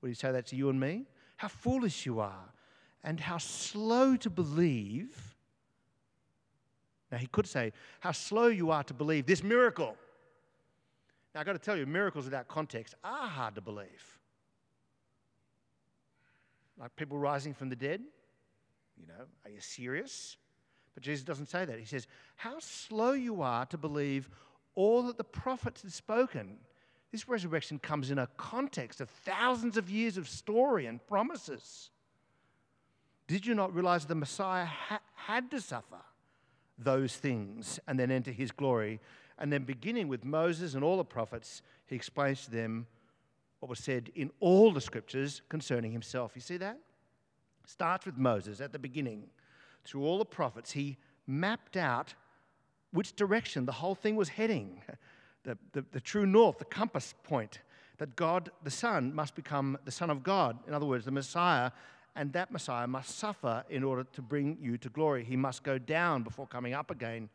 Would 0.00 0.08
he 0.08 0.14
say 0.14 0.32
that 0.32 0.46
to 0.48 0.56
you 0.56 0.70
and 0.70 0.78
me? 0.78 1.06
How 1.36 1.48
foolish 1.48 2.06
you 2.06 2.20
are, 2.20 2.52
and 3.02 3.18
how 3.18 3.38
slow 3.38 4.16
to 4.16 4.30
believe. 4.30 5.34
Now, 7.10 7.18
he 7.18 7.26
could 7.26 7.46
say, 7.46 7.72
How 8.00 8.12
slow 8.12 8.46
you 8.46 8.70
are 8.70 8.84
to 8.84 8.94
believe 8.94 9.26
this 9.26 9.42
miracle. 9.42 9.96
Now, 11.34 11.40
I've 11.40 11.46
got 11.46 11.54
to 11.54 11.58
tell 11.58 11.76
you, 11.76 11.86
miracles 11.86 12.24
without 12.24 12.48
context 12.48 12.94
are 13.02 13.28
hard 13.28 13.56
to 13.56 13.60
believe. 13.60 14.18
Like 16.78 16.94
people 16.96 17.18
rising 17.18 17.54
from 17.54 17.68
the 17.68 17.76
dead. 17.76 18.02
You 19.00 19.06
know, 19.06 19.24
are 19.44 19.50
you 19.50 19.60
serious? 19.60 20.36
But 20.94 21.02
Jesus 21.02 21.24
doesn't 21.24 21.46
say 21.46 21.64
that. 21.64 21.78
He 21.78 21.84
says, 21.84 22.06
How 22.36 22.58
slow 22.60 23.12
you 23.12 23.42
are 23.42 23.66
to 23.66 23.78
believe 23.78 24.30
all 24.74 25.02
that 25.04 25.18
the 25.18 25.24
prophets 25.24 25.82
had 25.82 25.92
spoken. 25.92 26.58
This 27.12 27.28
resurrection 27.28 27.78
comes 27.78 28.10
in 28.10 28.18
a 28.18 28.28
context 28.36 29.00
of 29.00 29.08
thousands 29.08 29.76
of 29.76 29.88
years 29.88 30.16
of 30.16 30.28
story 30.28 30.86
and 30.86 31.04
promises. 31.06 31.90
Did 33.26 33.46
you 33.46 33.54
not 33.54 33.74
realize 33.74 34.04
the 34.04 34.14
Messiah 34.14 34.64
ha- 34.64 35.00
had 35.14 35.50
to 35.52 35.60
suffer 35.60 36.02
those 36.76 37.16
things 37.16 37.78
and 37.86 37.98
then 37.98 38.10
enter 38.10 38.32
his 38.32 38.50
glory? 38.50 39.00
And 39.38 39.52
then, 39.52 39.64
beginning 39.64 40.08
with 40.08 40.24
Moses 40.24 40.74
and 40.74 40.84
all 40.84 40.96
the 40.96 41.04
prophets, 41.04 41.62
he 41.86 41.96
explains 41.96 42.44
to 42.44 42.50
them 42.50 42.86
what 43.60 43.68
was 43.68 43.80
said 43.80 44.10
in 44.14 44.30
all 44.40 44.72
the 44.72 44.80
scriptures 44.80 45.42
concerning 45.48 45.90
himself. 45.90 46.32
You 46.34 46.40
see 46.40 46.58
that? 46.58 46.78
Starts 47.66 48.06
with 48.06 48.16
Moses 48.16 48.60
at 48.60 48.72
the 48.72 48.78
beginning. 48.78 49.24
Through 49.84 50.04
all 50.04 50.18
the 50.18 50.24
prophets, 50.24 50.72
he 50.72 50.98
mapped 51.26 51.76
out 51.76 52.14
which 52.92 53.16
direction 53.16 53.64
the 53.66 53.72
whole 53.72 53.94
thing 53.94 54.16
was 54.16 54.28
heading 54.28 54.82
the, 55.44 55.58
the, 55.72 55.84
the 55.92 56.00
true 56.00 56.26
north, 56.26 56.58
the 56.58 56.64
compass 56.64 57.14
point, 57.22 57.60
that 57.98 58.16
God, 58.16 58.50
the 58.62 58.70
Son, 58.70 59.14
must 59.14 59.34
become 59.34 59.78
the 59.84 59.90
Son 59.90 60.10
of 60.10 60.22
God. 60.22 60.58
In 60.66 60.74
other 60.74 60.86
words, 60.86 61.04
the 61.04 61.10
Messiah, 61.10 61.70
and 62.16 62.32
that 62.32 62.50
Messiah 62.50 62.86
must 62.86 63.18
suffer 63.18 63.64
in 63.68 63.82
order 63.82 64.04
to 64.12 64.22
bring 64.22 64.58
you 64.60 64.78
to 64.78 64.88
glory. 64.88 65.24
He 65.24 65.36
must 65.36 65.62
go 65.62 65.78
down 65.78 66.22
before 66.22 66.46
coming 66.46 66.72
up 66.72 66.90
again 66.90 67.28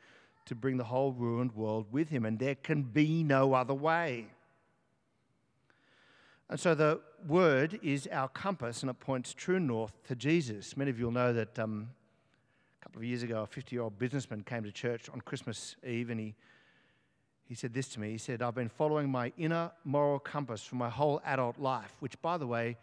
to 0.49 0.55
bring 0.55 0.77
the 0.77 0.83
whole 0.83 1.11
ruined 1.11 1.55
world 1.55 1.85
with 1.91 2.09
him, 2.09 2.25
and 2.25 2.39
there 2.39 2.55
can 2.55 2.81
be 2.81 3.23
no 3.23 3.53
other 3.53 3.73
way. 3.73 4.25
And 6.49 6.59
so 6.59 6.73
the 6.73 7.01
word 7.27 7.79
is 7.83 8.09
our 8.11 8.27
compass, 8.27 8.81
and 8.81 8.89
it 8.89 8.99
points 8.99 9.31
true 9.31 9.59
north 9.59 9.93
to 10.07 10.15
Jesus. 10.15 10.75
Many 10.75 10.89
of 10.89 10.97
you 10.97 11.05
will 11.05 11.11
know 11.11 11.33
that 11.33 11.59
um, 11.59 11.89
a 12.81 12.83
couple 12.83 12.99
of 12.99 13.05
years 13.05 13.21
ago, 13.21 13.43
a 13.43 13.45
50 13.45 13.75
year 13.75 13.83
old 13.83 13.99
businessman 13.99 14.41
came 14.41 14.63
to 14.63 14.71
church 14.71 15.07
on 15.13 15.21
Christmas 15.21 15.75
Eve, 15.87 16.09
and 16.09 16.19
he, 16.19 16.33
he 17.47 17.53
said 17.53 17.71
this 17.71 17.87
to 17.89 17.99
me. 17.99 18.09
He 18.09 18.17
said, 18.17 18.41
I've 18.41 18.55
been 18.55 18.69
following 18.69 19.07
my 19.07 19.31
inner 19.37 19.69
moral 19.85 20.17
compass 20.17 20.63
for 20.63 20.77
my 20.77 20.89
whole 20.89 21.21
adult 21.25 21.59
life, 21.59 21.93
which, 21.99 22.19
by 22.23 22.39
the 22.39 22.47
way, 22.47 22.75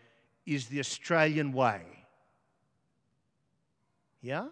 is 0.47 0.69
the 0.69 0.79
Australian 0.79 1.53
way. 1.53 1.83
Yeah? 4.23 4.47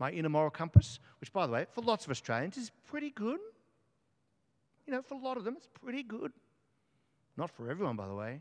My 0.00 0.10
inner 0.10 0.30
moral 0.30 0.50
compass, 0.50 0.98
which, 1.20 1.30
by 1.30 1.46
the 1.46 1.52
way, 1.52 1.66
for 1.70 1.82
lots 1.82 2.06
of 2.06 2.10
Australians 2.10 2.56
is 2.56 2.72
pretty 2.88 3.10
good. 3.10 3.38
You 4.86 4.94
know, 4.94 5.02
for 5.02 5.14
a 5.14 5.18
lot 5.18 5.36
of 5.36 5.44
them, 5.44 5.54
it's 5.56 5.68
pretty 5.68 6.02
good. 6.02 6.32
Not 7.36 7.50
for 7.50 7.70
everyone, 7.70 7.96
by 7.96 8.08
the 8.08 8.14
way. 8.14 8.40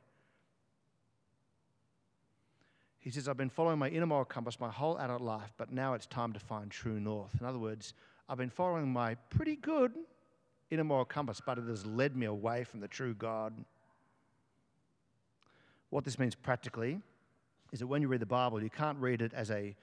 He 2.99 3.11
says, 3.11 3.27
I've 3.27 3.37
been 3.37 3.49
following 3.49 3.77
my 3.77 3.89
inner 3.89 4.05
moral 4.05 4.25
compass 4.25 4.59
my 4.59 4.69
whole 4.69 4.97
adult 4.99 5.21
life, 5.21 5.53
but 5.57 5.71
now 5.71 5.93
it's 5.93 6.05
time 6.05 6.31
to 6.33 6.39
find 6.39 6.71
true 6.71 6.99
north. 6.99 7.35
In 7.39 7.45
other 7.45 7.59
words, 7.59 7.93
I've 8.29 8.37
been 8.37 8.49
following 8.49 8.91
my 8.91 9.15
pretty 9.29 9.57
good 9.57 9.93
inner 10.71 10.83
moral 10.85 11.05
compass, 11.05 11.41
but 11.45 11.57
it 11.57 11.65
has 11.67 11.85
led 11.85 12.15
me 12.15 12.25
away 12.25 12.63
from 12.63 12.79
the 12.79 12.87
true 12.87 13.13
God. 13.13 13.53
What 15.89 16.05
this 16.05 16.19
means 16.19 16.35
practically 16.35 17.01
is 17.73 17.79
that 17.79 17.87
when 17.87 18.01
you 18.01 18.07
read 18.07 18.21
the 18.21 18.25
Bible, 18.25 18.63
you 18.63 18.69
can't 18.69 18.97
read 18.97 19.21
it 19.21 19.33
as 19.33 19.51
a 19.51 19.75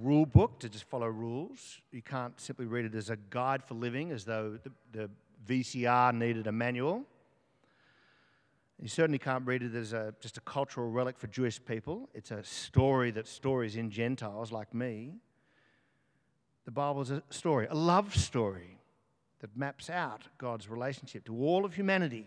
rule 0.00 0.26
book 0.26 0.58
to 0.60 0.68
just 0.68 0.84
follow 0.84 1.06
rules. 1.08 1.80
You 1.90 2.02
can't 2.02 2.38
simply 2.40 2.66
read 2.66 2.84
it 2.84 2.94
as 2.94 3.10
a 3.10 3.16
guide 3.30 3.62
for 3.62 3.74
living, 3.74 4.10
as 4.10 4.24
though 4.24 4.58
the, 4.62 4.72
the 4.92 5.10
VCR 5.46 6.14
needed 6.14 6.46
a 6.46 6.52
manual. 6.52 7.04
You 8.80 8.88
certainly 8.88 9.18
can't 9.18 9.46
read 9.46 9.62
it 9.62 9.74
as 9.74 9.92
a, 9.92 10.14
just 10.20 10.38
a 10.38 10.40
cultural 10.40 10.90
relic 10.90 11.18
for 11.18 11.28
Jewish 11.28 11.64
people. 11.64 12.08
It's 12.14 12.30
a 12.30 12.42
story 12.42 13.10
that 13.12 13.28
stories 13.28 13.76
in 13.76 13.90
Gentiles 13.90 14.50
like 14.50 14.74
me. 14.74 15.14
The 16.64 16.72
Bible 16.72 17.02
is 17.02 17.10
a 17.10 17.22
story, 17.30 17.66
a 17.70 17.74
love 17.74 18.16
story 18.16 18.78
that 19.40 19.56
maps 19.56 19.90
out 19.90 20.22
God's 20.38 20.68
relationship 20.68 21.24
to 21.26 21.36
all 21.44 21.64
of 21.64 21.74
humanity. 21.74 22.26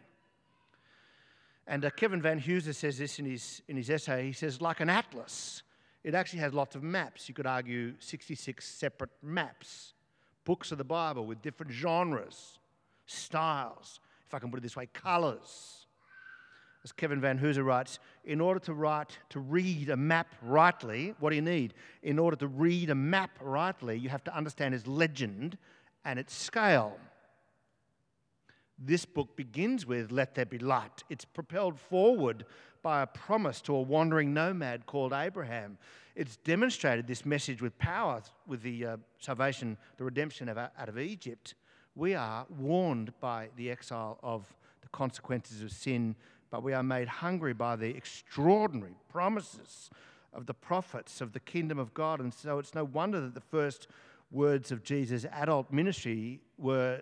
And 1.68 1.84
uh, 1.84 1.90
Kevin 1.90 2.22
Vanhoozer 2.22 2.76
says 2.76 2.98
this 2.98 3.18
in 3.20 3.26
his, 3.26 3.62
in 3.68 3.76
his 3.76 3.90
essay. 3.90 4.28
He 4.28 4.34
says, 4.34 4.62
like 4.62 4.82
an 4.82 4.90
atlas, 4.90 5.64
it 6.06 6.14
actually 6.14 6.40
has 6.40 6.54
lots 6.54 6.76
of 6.76 6.84
maps. 6.84 7.28
You 7.28 7.34
could 7.34 7.48
argue 7.48 7.96
66 8.00 8.64
separate 8.64 9.10
maps, 9.24 9.94
books 10.46 10.72
of 10.72 10.78
the 10.78 10.84
Bible 10.84 11.26
with 11.26 11.42
different 11.42 11.72
genres, 11.72 12.60
styles, 13.08 14.00
if 14.28 14.34
I 14.34 14.38
can 14.38 14.52
put 14.52 14.60
it 14.60 14.64
this 14.64 14.76
way, 14.76 14.86
colors 14.86 15.86
as 16.84 16.92
Kevin 16.92 17.20
Vanhoozer 17.20 17.66
writes, 17.66 17.98
in 18.24 18.40
order 18.40 18.60
to 18.60 18.74
write, 18.76 19.18
to 19.30 19.40
read 19.40 19.90
a 19.90 19.98
map 19.98 20.28
rightly, 20.44 21.16
what 21.20 21.32
do 21.32 21.36
you 21.36 21.42
need? 21.42 21.74
In 22.04 22.20
order 22.20 22.38
to 22.38 22.48
read 22.48 22.92
a 22.92 22.96
map 22.96 23.32
rightly, 23.42 23.98
you 23.98 24.10
have 24.10 24.24
to 24.26 24.38
understand 24.38 24.76
its 24.76 24.86
legend 24.86 25.58
and 26.06 26.20
its 26.20 26.36
scale. 26.36 26.96
This 28.78 29.04
book 29.04 29.36
begins 29.36 29.88
with 29.88 30.12
Let 30.12 30.36
There 30.36 30.46
Be 30.46 30.60
Light. 30.60 31.04
It's 31.10 31.26
propelled 31.26 31.80
forward 31.80 32.46
by 32.86 33.02
a 33.02 33.08
promise 33.08 33.62
to 33.62 33.74
a 33.74 33.82
wandering 33.82 34.32
nomad 34.32 34.86
called 34.86 35.12
Abraham. 35.12 35.76
It's 36.16 36.38
demonstrated 36.38 37.08
this 37.08 37.26
message 37.26 37.60
with 37.60 37.76
power 37.80 38.22
with 38.46 38.62
the 38.62 38.86
uh, 38.86 38.98
salvation, 39.18 39.76
the 39.98 40.04
redemption 40.04 40.48
of, 40.48 40.60
out 40.60 40.88
of 40.88 41.00
Egypt. 41.00 41.56
We 41.96 42.14
are 42.14 42.46
warned 42.60 43.12
by 43.20 43.50
the 43.56 43.72
exile 43.72 44.20
of 44.22 44.46
the 44.84 44.88
consequences 44.90 45.64
of 45.64 45.72
sin 45.72 46.16
but 46.52 46.62
we 46.62 46.74
are 46.74 46.84
made 46.84 47.08
hungry 47.08 47.54
by 47.54 47.76
the 47.76 47.90
extraordinary 47.90 48.96
promises 49.10 49.90
of 50.32 50.46
the 50.46 50.54
prophets 50.54 51.20
of 51.20 51.34
the 51.34 51.40
kingdom 51.40 51.80
of 51.80 51.94
God. 51.96 52.20
And 52.20 52.32
so 52.32 52.60
it's 52.60 52.76
no 52.76 52.84
wonder 52.84 53.20
that 53.20 53.34
the 53.34 53.42
first 53.42 53.88
words 54.32 54.72
of 54.72 54.84
Jesus' 54.84 55.26
adult 55.34 55.74
ministry 55.74 56.40
were 56.60 57.02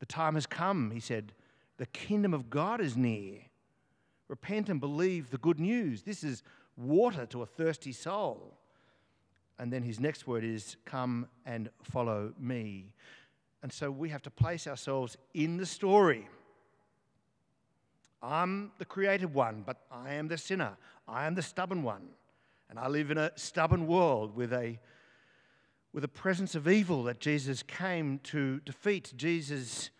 The 0.00 0.06
time 0.06 0.34
has 0.34 0.44
come, 0.44 0.90
he 0.90 1.00
said, 1.00 1.32
the 1.76 1.86
kingdom 1.86 2.34
of 2.34 2.50
God 2.50 2.80
is 2.80 2.96
near. 2.96 3.38
Repent 4.34 4.68
and 4.68 4.80
believe 4.80 5.30
the 5.30 5.38
good 5.38 5.60
news. 5.60 6.02
This 6.02 6.24
is 6.24 6.42
water 6.76 7.24
to 7.26 7.42
a 7.42 7.46
thirsty 7.46 7.92
soul. 7.92 8.58
And 9.60 9.72
then 9.72 9.84
his 9.84 10.00
next 10.00 10.26
word 10.26 10.42
is, 10.42 10.76
Come 10.84 11.28
and 11.46 11.70
follow 11.84 12.32
me. 12.36 12.94
And 13.62 13.72
so 13.72 13.92
we 13.92 14.08
have 14.08 14.22
to 14.22 14.30
place 14.32 14.66
ourselves 14.66 15.16
in 15.34 15.56
the 15.56 15.64
story. 15.64 16.26
I'm 18.20 18.72
the 18.78 18.84
created 18.84 19.32
one, 19.32 19.62
but 19.64 19.82
I 19.88 20.14
am 20.14 20.26
the 20.26 20.36
sinner. 20.36 20.72
I 21.06 21.26
am 21.26 21.36
the 21.36 21.42
stubborn 21.42 21.84
one. 21.84 22.08
And 22.68 22.76
I 22.76 22.88
live 22.88 23.12
in 23.12 23.18
a 23.18 23.30
stubborn 23.36 23.86
world 23.86 24.34
with 24.34 24.52
a, 24.52 24.80
with 25.92 26.02
a 26.02 26.08
presence 26.08 26.56
of 26.56 26.66
evil 26.66 27.04
that 27.04 27.20
Jesus 27.20 27.62
came 27.62 28.18
to 28.24 28.58
defeat. 28.64 29.12
Jesus 29.16 29.90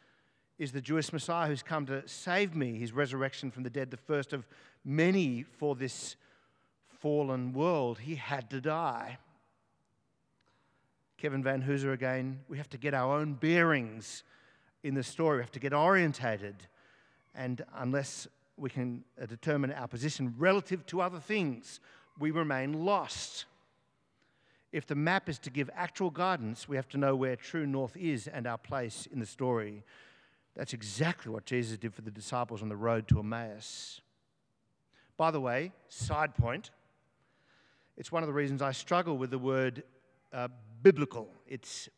is 0.59 0.73
the 0.73 0.81
Jewish 0.81 1.13
Messiah 1.13 1.49
who's 1.49 1.63
come 1.63 1.87
to 1.87 2.07
save 2.07 2.55
me, 2.55 2.79
his 2.79 2.93
resurrection 2.93 3.51
from 3.51 3.63
the 3.63 3.71
dead, 3.71 3.91
the 3.91 3.97
first 3.97 4.33
of 4.33 4.47
many 4.85 5.43
for 5.43 5.75
this 5.75 6.17
fallen 7.01 7.53
world. 7.53 7.99
He 7.99 8.15
had 8.15 8.51
to 8.51 8.61
die. 8.61 9.19
Kevin 11.19 11.43
Vanhoozer 11.43 11.93
again, 11.93 12.41
we 12.49 12.59
have 12.59 12.69
to 12.71 12.79
get 12.79 12.95
our 12.95 13.19
own 13.19 13.35
bearings 13.35 14.23
in 14.83 14.95
the 14.95 15.03
story. 15.03 15.39
We 15.39 15.43
have 15.43 15.53
to 15.53 15.61
get 15.61 15.73
orientated 15.73 16.57
and 17.35 17.65
unless 17.77 18.29
we 18.57 18.71
can 18.71 19.05
uh, 19.21 19.27
determine 19.27 19.73
our 19.73 19.89
position 19.89 20.35
relative 20.39 20.87
to 20.87 21.01
other 21.01 21.19
things, 21.19 21.81
we 22.19 22.31
remain 22.31 22.85
lost. 22.85 23.47
If 24.73 24.87
the 24.87 24.95
map 24.95 25.29
is 25.29 25.39
to 25.41 25.51
give 25.51 25.69
actual 25.75 26.11
guidance, 26.11 26.69
we 26.69 26.77
have 26.77 26.89
to 26.91 26.99
know 26.99 27.17
where 27.17 27.37
true 27.37 27.67
north 27.67 27.97
is 27.97 28.29
and 28.29 28.47
our 28.47 28.59
place 28.59 29.09
in 29.13 29.19
the 29.19 29.27
story. 29.27 29.83
That's 30.57 30.73
exactly 30.73 31.33
what 31.33 31.47
Jesus 31.47 31.79
did 31.79 31.95
for 31.95 32.03
the 32.03 32.11
disciples 32.11 32.63
on 32.63 32.69
the 32.69 32.77
road 32.77 33.09
to 33.09 33.19
Emmaus. 33.19 34.01
By 35.17 35.31
the 35.31 35.41
way, 35.41 35.73
side 35.89 36.35
point, 36.35 36.71
it's 37.97 38.11
one 38.11 38.23
of 38.23 38.27
the 38.29 38.33
reasons 38.33 38.63
I 38.63 38.73
struggle 38.73 39.17
with 39.17 39.31
the 39.31 39.39
word 39.39 39.83
uh, 40.33 40.49
biblical. 40.83 41.29
It's 41.47 41.89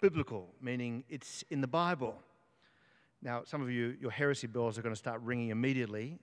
biblical, 0.00 0.48
meaning 0.60 1.04
it's 1.08 1.44
in 1.50 1.60
the 1.60 1.66
Bible. 1.66 2.14
Now, 3.22 3.42
some 3.44 3.62
of 3.62 3.70
you, 3.70 3.96
your 4.00 4.10
heresy 4.10 4.46
bells 4.46 4.78
are 4.78 4.82
going 4.82 4.94
to 4.94 4.98
start 4.98 5.20
ringing 5.22 5.50
immediately. 5.50 6.18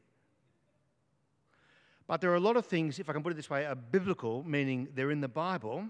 But 2.07 2.21
there 2.21 2.31
are 2.31 2.35
a 2.35 2.39
lot 2.39 2.55
of 2.55 2.65
things, 2.65 2.99
if 2.99 3.09
I 3.09 3.13
can 3.13 3.23
put 3.23 3.31
it 3.31 3.35
this 3.35 3.49
way, 3.49 3.65
are 3.65 3.75
biblical, 3.75 4.43
meaning 4.43 4.87
they're 4.93 5.11
in 5.11 5.21
the 5.21 5.27
Bible, 5.27 5.85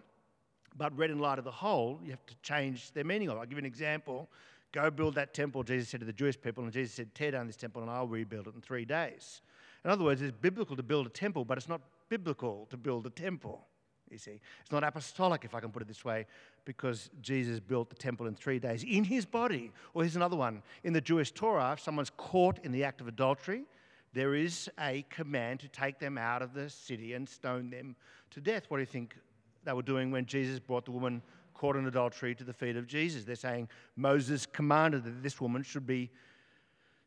but 0.77 0.97
read 0.97 1.11
in 1.11 1.19
light 1.19 1.37
of 1.37 1.45
the 1.45 1.51
whole, 1.51 1.99
you 2.03 2.11
have 2.11 2.25
to 2.25 2.35
change 2.41 2.91
their 2.91 3.03
meaning. 3.03 3.29
I'll 3.29 3.41
give 3.41 3.53
you 3.53 3.57
an 3.57 3.65
example. 3.65 4.29
Go 4.75 4.91
build 4.91 5.15
that 5.15 5.33
temple, 5.33 5.63
Jesus 5.63 5.87
said 5.87 6.01
to 6.01 6.05
the 6.05 6.11
Jewish 6.11 6.39
people, 6.39 6.65
and 6.65 6.73
Jesus 6.73 6.93
said, 6.93 7.15
Tear 7.15 7.31
down 7.31 7.47
this 7.47 7.55
temple 7.55 7.81
and 7.81 7.89
I'll 7.89 8.07
rebuild 8.07 8.47
it 8.47 8.55
in 8.55 8.61
three 8.61 8.83
days. 8.83 9.39
In 9.85 9.89
other 9.89 10.03
words, 10.03 10.21
it's 10.21 10.35
biblical 10.41 10.75
to 10.75 10.83
build 10.83 11.07
a 11.07 11.09
temple, 11.09 11.45
but 11.45 11.57
it's 11.57 11.69
not 11.69 11.79
biblical 12.09 12.67
to 12.69 12.75
build 12.75 13.07
a 13.07 13.09
temple. 13.09 13.65
You 14.11 14.17
see, 14.17 14.41
it's 14.59 14.73
not 14.73 14.83
apostolic, 14.83 15.45
if 15.45 15.55
I 15.55 15.61
can 15.61 15.71
put 15.71 15.81
it 15.81 15.87
this 15.87 16.03
way, 16.03 16.25
because 16.65 17.09
Jesus 17.21 17.61
built 17.61 17.89
the 17.89 17.95
temple 17.95 18.27
in 18.27 18.35
three 18.35 18.59
days 18.59 18.83
in 18.83 19.05
his 19.05 19.25
body. 19.25 19.71
Or 19.93 20.03
here's 20.03 20.17
another 20.17 20.35
one. 20.35 20.61
In 20.83 20.91
the 20.91 20.99
Jewish 20.99 21.31
Torah, 21.31 21.71
if 21.71 21.79
someone's 21.79 22.11
caught 22.17 22.59
in 22.65 22.73
the 22.73 22.83
act 22.83 22.99
of 22.99 23.07
adultery, 23.07 23.63
there 24.11 24.35
is 24.35 24.69
a 24.77 25.05
command 25.09 25.61
to 25.61 25.69
take 25.69 25.99
them 25.99 26.17
out 26.17 26.41
of 26.41 26.53
the 26.53 26.69
city 26.69 27.13
and 27.13 27.29
stone 27.29 27.69
them 27.69 27.95
to 28.31 28.41
death. 28.41 28.65
What 28.67 28.77
do 28.77 28.81
you 28.81 28.87
think 28.87 29.15
they 29.63 29.71
were 29.71 29.81
doing 29.81 30.11
when 30.11 30.25
Jesus 30.25 30.59
brought 30.59 30.83
the 30.83 30.91
woman 30.91 31.21
caught 31.55 31.75
in 31.75 31.87
adultery 31.87 32.35
to 32.35 32.43
the 32.43 32.53
feet 32.53 32.75
of 32.75 32.85
Jesus? 32.85 33.23
They're 33.23 33.35
saying 33.35 33.69
Moses 33.95 34.45
commanded 34.45 35.03
that 35.05 35.23
this 35.23 35.41
woman 35.41 35.63
should 35.63 35.87
be 35.87 36.11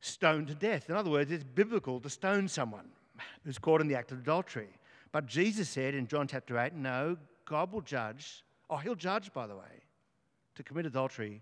stoned 0.00 0.48
to 0.48 0.54
death. 0.54 0.90
In 0.90 0.96
other 0.96 1.10
words, 1.10 1.30
it's 1.30 1.44
biblical 1.44 2.00
to 2.00 2.10
stone 2.10 2.48
someone 2.48 2.88
who's 3.44 3.58
caught 3.58 3.80
in 3.80 3.88
the 3.88 3.94
act 3.94 4.12
of 4.12 4.18
adultery. 4.18 4.68
But 5.12 5.26
Jesus 5.26 5.68
said 5.68 5.94
in 5.94 6.06
John 6.06 6.26
chapter 6.26 6.58
8, 6.58 6.74
no, 6.74 7.16
God 7.44 7.72
will 7.72 7.80
judge. 7.80 8.44
Oh, 8.68 8.76
he'll 8.76 8.94
judge, 8.94 9.32
by 9.32 9.46
the 9.46 9.56
way. 9.56 9.84
to 10.58 10.62
commit 10.64 10.84
adultery, 10.84 11.40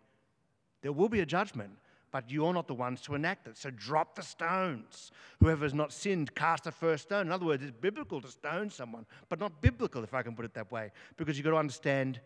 there 0.82 0.92
will 0.92 1.08
be 1.08 1.20
a 1.20 1.26
judgment, 1.26 1.70
but 2.12 2.30
you're 2.30 2.52
not 2.52 2.68
the 2.68 2.74
ones 2.74 3.00
to 3.00 3.14
enact 3.14 3.48
it. 3.48 3.56
So 3.56 3.70
drop 3.70 4.14
the 4.14 4.22
stones. 4.22 5.10
Whoever 5.40 5.64
has 5.64 5.74
not 5.74 5.90
sinned, 5.90 6.34
cast 6.34 6.64
the 6.64 6.70
first 6.70 7.04
stone. 7.04 7.26
In 7.26 7.32
other 7.32 7.46
words, 7.46 7.62
it's 7.62 7.72
biblical 7.72 8.20
to 8.20 8.28
stone 8.28 8.70
someone, 8.70 9.06
but 9.28 9.40
not 9.40 9.60
biblical, 9.60 10.04
if 10.04 10.14
I 10.14 10.22
can 10.22 10.36
put 10.36 10.44
it 10.44 10.54
that 10.54 10.70
way, 10.70 10.92
because 11.16 11.36
you've 11.36 11.44
got 11.44 11.52
to 11.52 11.56
understand 11.56 12.20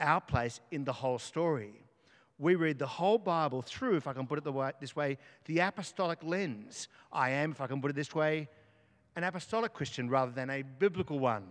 our 0.00 0.20
place 0.20 0.60
in 0.70 0.84
the 0.84 0.92
whole 0.92 1.18
story. 1.18 1.72
We 2.38 2.54
read 2.54 2.78
the 2.78 2.86
whole 2.86 3.18
Bible 3.18 3.62
through, 3.62 3.96
if 3.96 4.06
I 4.06 4.12
can 4.12 4.26
put 4.26 4.38
it 4.38 4.80
this 4.80 4.94
way, 4.94 5.18
the 5.46 5.58
apostolic 5.58 6.20
lens. 6.22 6.88
I 7.12 7.30
am, 7.30 7.50
if 7.50 7.60
I 7.60 7.66
can 7.66 7.80
put 7.80 7.90
it 7.90 7.94
this 7.94 8.14
way, 8.14 8.48
an 9.16 9.24
apostolic 9.24 9.72
Christian 9.72 10.08
rather 10.08 10.30
than 10.30 10.48
a 10.48 10.62
biblical 10.62 11.18
one. 11.18 11.48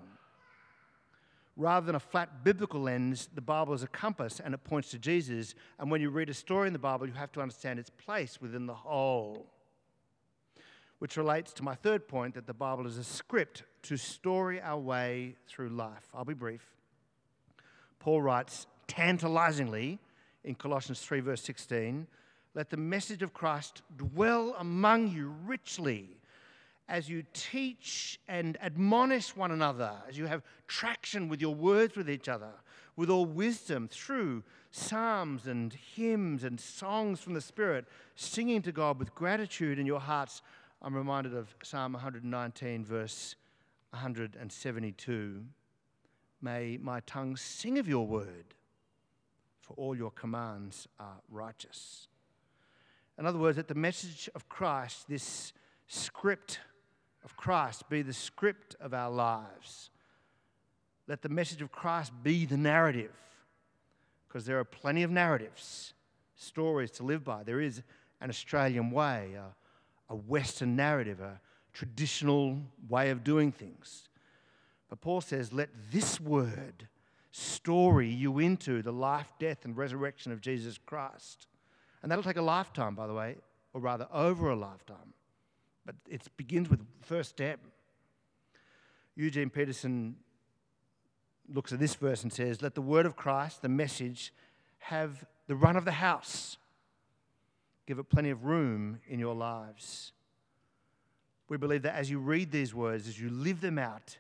Rather 1.58 1.86
than 1.86 1.96
a 1.96 2.00
flat 2.00 2.44
biblical 2.44 2.82
lens, 2.82 3.28
the 3.34 3.42
Bible 3.42 3.74
is 3.74 3.84
a 3.84 3.88
compass 3.88 4.40
and 4.40 4.54
it 4.54 4.64
points 4.64 4.92
to 4.92 5.00
Jesus. 5.00 5.56
And 5.80 5.92
when 5.92 6.00
you 6.00 6.10
read 6.10 6.30
a 6.30 6.34
story 6.34 6.68
in 6.68 6.74
the 6.74 6.80
Bible, 6.80 7.08
you 7.08 7.14
have 7.14 7.32
to 7.34 7.42
understand 7.42 7.80
its 7.80 7.90
place 7.90 8.40
within 8.40 8.68
the 8.68 8.76
whole. 8.76 9.48
Which 11.00 11.18
relates 11.18 11.52
to 11.54 11.64
my 11.64 11.76
third 11.76 12.08
point 12.08 12.36
that 12.36 12.48
the 12.48 12.54
Bible 12.54 12.88
is 12.88 12.98
a 12.98 13.04
script 13.04 13.64
to 13.84 13.98
story 13.98 14.62
our 14.62 14.80
way 14.80 15.36
through 15.48 15.70
life. 15.70 16.08
I'll 16.14 16.26
be 16.26 16.34
brief. 16.34 16.66
Paul 18.00 18.22
writes 18.22 18.68
tantalizingly 18.88 20.00
in 20.44 20.56
Colossians 20.56 21.02
3, 21.02 21.20
verse 21.20 21.42
16 21.42 22.08
let 22.58 22.72
the 22.72 22.78
message 22.78 23.22
of 23.22 23.36
Christ 23.36 23.84
dwell 23.98 24.56
among 24.58 25.10
you 25.10 25.36
richly 25.46 26.18
as 26.90 27.08
you 27.08 27.24
teach 27.32 28.20
and 28.28 28.58
admonish 28.64 29.36
one 29.36 29.52
another, 29.52 29.92
as 30.10 30.18
you 30.18 30.26
have 30.26 30.42
traction 30.68 31.30
with 31.30 31.40
your 31.40 31.54
words 31.54 31.96
with 31.96 32.10
each 32.10 32.28
other, 32.28 32.50
with 32.96 33.12
all 33.12 33.28
wisdom 33.28 33.88
through 33.88 34.42
psalms 34.72 35.46
and 35.46 35.72
hymns 35.96 36.44
and 36.44 36.60
songs 36.60 37.20
from 37.20 37.36
the 37.36 37.42
Spirit, 37.42 37.86
singing 38.16 38.64
to 38.64 38.72
God 38.72 38.98
with 38.98 39.14
gratitude 39.14 39.78
in 39.78 39.86
your 39.86 40.00
hearts. 40.00 40.42
I'm 40.82 40.96
reminded 40.96 41.36
of 41.36 41.54
Psalm 41.62 41.94
119, 41.94 42.84
verse 42.84 43.36
172. 43.92 45.44
May 46.42 46.78
my 46.82 47.00
tongue 47.02 47.36
sing 47.36 47.80
of 47.80 47.88
your 47.88 48.06
word, 48.06 48.54
for 49.60 49.74
all 49.74 49.96
your 49.96 50.12
commands 50.12 50.88
are 51.00 51.18
righteous. 51.30 52.08
In 53.18 53.26
other 53.26 53.40
words, 53.40 53.58
that 53.58 53.68
the 53.68 53.76
message 53.76 54.30
of 54.36 54.48
Christ, 54.48 55.08
this 55.10 55.54
script 55.88 56.60
of 57.26 57.36
Christ 57.36 57.90
be 57.90 58.02
the 58.02 58.14
script 58.14 58.76
of 58.80 58.94
our 58.94 59.10
lives. 59.10 59.90
Let 61.08 61.22
the 61.22 61.30
message 61.30 61.62
of 61.62 61.72
Christ 61.72 62.12
be 62.22 62.46
the 62.46 62.58
narrative, 62.58 63.16
because 64.28 64.46
there 64.46 64.60
are 64.60 64.66
plenty 64.66 65.04
of 65.04 65.10
narratives, 65.10 65.94
stories 66.36 66.92
to 66.92 67.04
live 67.04 67.24
by. 67.24 67.44
There 67.44 67.62
is 67.62 67.82
an 68.22 68.30
Australian 68.30 68.92
way, 68.92 69.32
a, 69.36 70.14
a 70.14 70.16
Western 70.16 70.76
narrative, 70.76 71.20
a 71.20 71.42
traditional 71.74 72.60
way 72.88 73.10
of 73.10 73.24
doing 73.24 73.52
things. 73.52 74.07
But 74.90 75.02
Paul 75.02 75.22
says, 75.22 75.52
let 75.52 75.70
this 75.92 76.20
word 76.20 76.88
story 77.32 78.10
you 78.10 78.40
into 78.40 78.82
the 78.82 78.94
life, 78.94 79.32
death, 79.40 79.66
and 79.66 79.76
resurrection 79.76 80.32
of 80.32 80.42
Jesus 80.42 80.78
Christ. 80.78 81.48
And 82.02 82.12
that'll 82.12 82.24
take 82.24 82.38
a 82.38 82.42
lifetime, 82.42 82.96
by 82.96 83.08
the 83.08 83.14
way, 83.14 83.36
or 83.74 83.82
rather 83.82 84.08
over 84.14 84.50
a 84.50 84.56
lifetime. 84.56 85.14
But 85.86 85.96
it 86.10 86.22
begins 86.38 86.70
with 86.70 86.80
first 87.02 87.30
step. 87.30 87.60
Eugene 89.16 89.50
Peterson 89.50 90.16
looks 91.54 91.72
at 91.72 91.80
this 91.80 91.96
verse 91.96 92.24
and 92.24 92.32
says, 92.32 92.62
Let 92.62 92.76
the 92.76 92.82
word 92.82 93.06
of 93.06 93.16
Christ, 93.16 93.62
the 93.62 93.70
message, 93.70 94.34
have 94.80 95.26
the 95.48 95.56
run 95.56 95.76
of 95.76 95.86
the 95.86 95.92
house. 95.92 96.58
Give 97.86 98.00
it 98.00 98.10
plenty 98.10 98.30
of 98.30 98.46
room 98.46 99.00
in 99.08 99.20
your 99.20 99.34
lives. 99.34 100.12
We 101.50 101.58
believe 101.58 101.84
that 101.84 101.96
as 101.96 102.10
you 102.10 102.20
read 102.20 102.52
these 102.52 102.74
words, 102.74 103.08
as 103.08 103.20
you 103.20 103.30
live 103.30 103.62
them 103.62 103.80
out, 103.80 104.18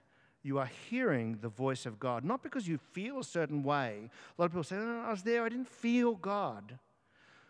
you 0.47 0.59
are 0.59 0.69
hearing 0.89 1.37
the 1.41 1.49
voice 1.49 1.85
of 1.85 1.99
God. 1.99 2.23
Not 2.23 2.41
because 2.41 2.65
you 2.65 2.77
feel 2.77 3.19
a 3.19 3.23
certain 3.23 3.63
way. 3.63 4.09
A 4.37 4.41
lot 4.41 4.45
of 4.45 4.51
people 4.51 4.63
say, 4.63 4.77
no, 4.77 5.03
I 5.05 5.11
was 5.11 5.21
there, 5.21 5.43
I 5.43 5.49
didn't 5.49 5.67
feel 5.67 6.15
God. 6.15 6.79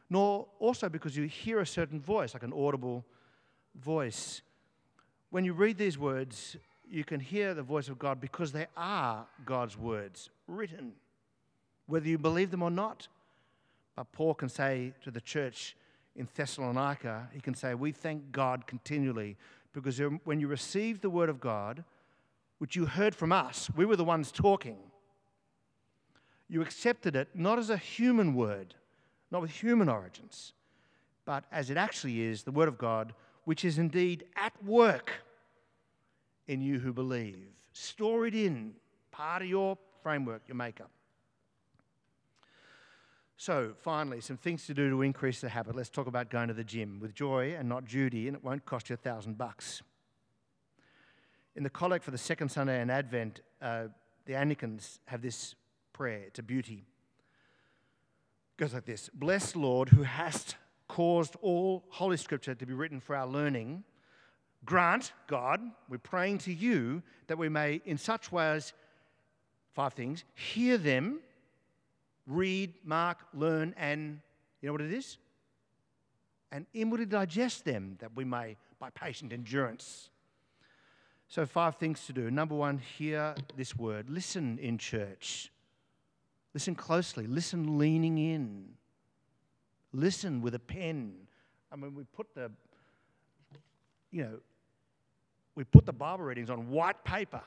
Nor 0.09 0.47
also 0.59 0.89
because 0.89 1.15
you 1.15 1.25
hear 1.25 1.59
a 1.59 1.65
certain 1.65 1.99
voice, 1.99 2.33
like 2.33 2.41
an 2.41 2.53
audible 2.53 3.05
voice. 3.75 4.41
When 5.29 5.45
you 5.45 5.53
read 5.53 5.77
these 5.77 5.97
words, 5.97 6.57
you 6.89 7.03
can 7.03 7.19
hear 7.19 7.53
the 7.53 7.61
voice 7.61 7.87
of 7.87 7.99
God 7.99 8.19
because 8.19 8.51
they 8.51 8.65
are 8.75 9.27
God's 9.45 9.77
words 9.77 10.31
written, 10.47 10.93
whether 11.85 12.07
you 12.07 12.17
believe 12.17 12.49
them 12.49 12.63
or 12.63 12.71
not. 12.71 13.07
But 13.95 14.11
Paul 14.11 14.33
can 14.33 14.49
say 14.49 14.93
to 15.03 15.11
the 15.11 15.21
church 15.21 15.75
in 16.15 16.27
Thessalonica, 16.35 17.29
he 17.31 17.41
can 17.41 17.53
say, 17.53 17.75
We 17.75 17.91
thank 17.91 18.31
God 18.31 18.65
continually 18.65 19.37
because 19.71 20.01
when 20.23 20.39
you 20.39 20.47
receive 20.47 21.01
the 21.01 21.09
word 21.11 21.29
of 21.29 21.39
God, 21.39 21.83
which 22.59 22.75
you 22.75 22.85
heard 22.85 23.15
from 23.15 23.31
us, 23.31 23.69
we 23.75 23.85
were 23.85 23.95
the 23.95 24.03
ones 24.03 24.31
talking, 24.31 24.77
you 26.49 26.61
accepted 26.61 27.15
it 27.15 27.29
not 27.33 27.59
as 27.59 27.69
a 27.69 27.77
human 27.77 28.33
word, 28.33 28.73
not 29.31 29.41
with 29.41 29.51
human 29.51 29.89
origins, 29.89 30.53
but 31.25 31.43
as 31.51 31.69
it 31.69 31.77
actually 31.77 32.21
is 32.21 32.43
the 32.43 32.51
word 32.51 32.67
of 32.67 32.77
God 32.77 33.13
which 33.43 33.63
is 33.63 33.77
indeed 33.77 34.25
at 34.35 34.51
work 34.63 35.11
in 36.47 36.61
you 36.61 36.79
who 36.79 36.91
believe. 36.91 37.47
Store 37.71 38.27
it 38.27 38.35
in, 38.35 38.73
part 39.11 39.41
of 39.41 39.47
your 39.47 39.77
framework, 40.01 40.41
your 40.47 40.55
makeup. 40.55 40.89
So, 43.37 43.73
finally, 43.83 44.19
some 44.19 44.35
things 44.35 44.65
to 44.65 44.73
do 44.73 44.89
to 44.89 45.01
increase 45.03 45.41
the 45.41 45.49
habit. 45.49 45.75
Let's 45.75 45.89
talk 45.89 46.07
about 46.07 46.29
going 46.29 46.47
to 46.47 46.53
the 46.53 46.63
gym 46.63 46.99
with 46.99 47.13
joy 47.13 47.55
and 47.57 47.69
not 47.69 47.85
Judy, 47.85 48.27
and 48.27 48.35
it 48.35 48.43
won't 48.43 48.65
cost 48.65 48.89
you 48.89 48.95
a 48.95 48.97
thousand 48.97 49.37
bucks. 49.37 49.83
In 51.57 51.63
the 51.63 51.71
collect 51.71 52.05
for 52.05 52.11
the 52.11 52.19
second 52.19 52.49
Sunday 52.49 52.79
in 52.83 52.91
Advent, 52.91 53.41
uh, 53.63 53.85
the 54.27 54.35
Anglicans 54.35 54.99
have 55.05 55.23
this 55.23 55.55
prayer. 55.91 56.19
It's 56.27 56.37
a 56.37 56.43
beauty. 56.43 56.85
It 58.53 58.61
goes 58.61 58.75
like 58.75 58.85
this 58.85 59.09
Blessed 59.11 59.55
Lord, 59.55 59.89
who 59.89 60.03
hast 60.03 60.55
caused 60.87 61.35
all 61.41 61.83
Holy 61.89 62.15
Scripture 62.15 62.53
to 62.53 62.65
be 62.67 62.73
written 62.73 62.99
for 62.99 63.15
our 63.15 63.25
learning, 63.25 63.83
grant, 64.65 65.13
God, 65.25 65.59
we're 65.89 65.97
praying 65.97 66.37
to 66.39 66.53
you 66.53 67.01
that 67.25 67.39
we 67.39 67.49
may, 67.49 67.81
in 67.85 67.97
such 67.97 68.31
ways, 68.31 68.73
five 69.73 69.93
things, 69.93 70.25
hear 70.35 70.77
them, 70.77 71.21
read, 72.27 72.75
mark, 72.83 73.17
learn, 73.33 73.73
and 73.77 74.19
you 74.61 74.67
know 74.67 74.73
what 74.73 74.81
it 74.81 74.93
is? 74.93 75.17
And 76.51 76.67
inwardly 76.75 77.07
digest 77.07 77.65
them 77.65 77.95
that 77.97 78.15
we 78.15 78.25
may, 78.25 78.57
by 78.77 78.91
patient 78.91 79.33
endurance. 79.33 80.11
So, 81.27 81.45
five 81.45 81.75
things 81.75 82.05
to 82.07 82.13
do. 82.13 82.31
Number 82.31 82.55
one, 82.55 82.77
hear 82.77 83.35
this 83.55 83.75
word. 83.75 84.09
Listen 84.09 84.57
in 84.59 84.77
church. 84.77 85.51
Listen 86.53 86.73
closely. 86.73 87.27
Listen 87.27 87.77
leaning 87.77 88.17
in 88.17 88.77
listen 89.97 90.41
with 90.41 90.55
a 90.55 90.59
pen. 90.59 91.13
I 91.71 91.75
mean, 91.75 91.95
we 91.95 92.03
put 92.03 92.33
the, 92.33 92.51
you 94.11 94.23
know, 94.23 94.39
we 95.55 95.63
put 95.63 95.85
the 95.85 95.93
Bible 95.93 96.23
readings 96.23 96.49
on 96.49 96.69
white 96.69 97.03
paper. 97.03 97.41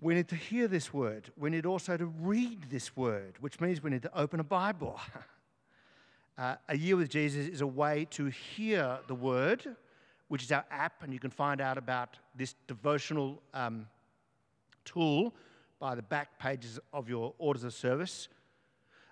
We 0.00 0.14
need 0.14 0.28
to 0.28 0.36
hear 0.36 0.68
this 0.68 0.94
word. 0.94 1.32
We 1.36 1.50
need 1.50 1.66
also 1.66 1.96
to 1.96 2.06
read 2.06 2.70
this 2.70 2.96
word, 2.96 3.34
which 3.40 3.60
means 3.60 3.82
we 3.82 3.90
need 3.90 4.02
to 4.02 4.18
open 4.18 4.38
a 4.38 4.44
Bible. 4.44 5.00
uh, 6.38 6.54
a 6.68 6.76
Year 6.76 6.96
with 6.96 7.10
Jesus 7.10 7.48
is 7.48 7.62
a 7.62 7.66
way 7.66 8.06
to 8.10 8.26
hear 8.26 9.00
the 9.08 9.14
word, 9.14 9.66
which 10.28 10.44
is 10.44 10.52
our 10.52 10.64
app, 10.70 11.02
and 11.02 11.12
you 11.12 11.18
can 11.18 11.30
find 11.30 11.60
out 11.60 11.76
about 11.76 12.16
this 12.36 12.54
devotional 12.68 13.42
um, 13.52 13.88
tool 14.84 15.34
by 15.80 15.96
the 15.96 16.02
back 16.02 16.38
pages 16.38 16.78
of 16.92 17.08
your 17.08 17.34
orders 17.38 17.64
of 17.64 17.74
service. 17.74 18.28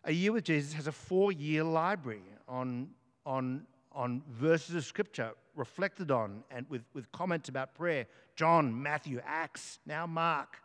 A 0.05 0.13
Year 0.13 0.31
with 0.31 0.45
Jesus 0.45 0.73
has 0.75 0.87
a 0.87 0.93
four 0.93 1.33
year 1.33 1.65
library 1.65 2.23
on, 2.47 2.91
on, 3.25 3.67
on 3.91 4.23
verses 4.31 4.77
of 4.77 4.85
Scripture 4.85 5.33
reflected 5.57 6.13
on 6.13 6.45
and 6.51 6.65
with, 6.69 6.83
with 6.95 7.11
comments 7.11 7.49
about 7.49 7.75
prayer 7.75 8.07
John, 8.37 8.83
Matthew, 8.83 9.21
Acts, 9.27 9.81
now 9.85 10.07
Mark. 10.07 10.59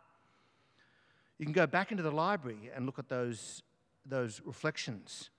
You 1.38 1.46
can 1.46 1.54
go 1.54 1.66
back 1.66 1.90
into 1.90 2.04
the 2.04 2.12
library 2.12 2.70
and 2.72 2.86
look 2.86 3.00
at 3.00 3.08
those, 3.08 3.62
those 4.06 4.40
reflections. 4.44 5.30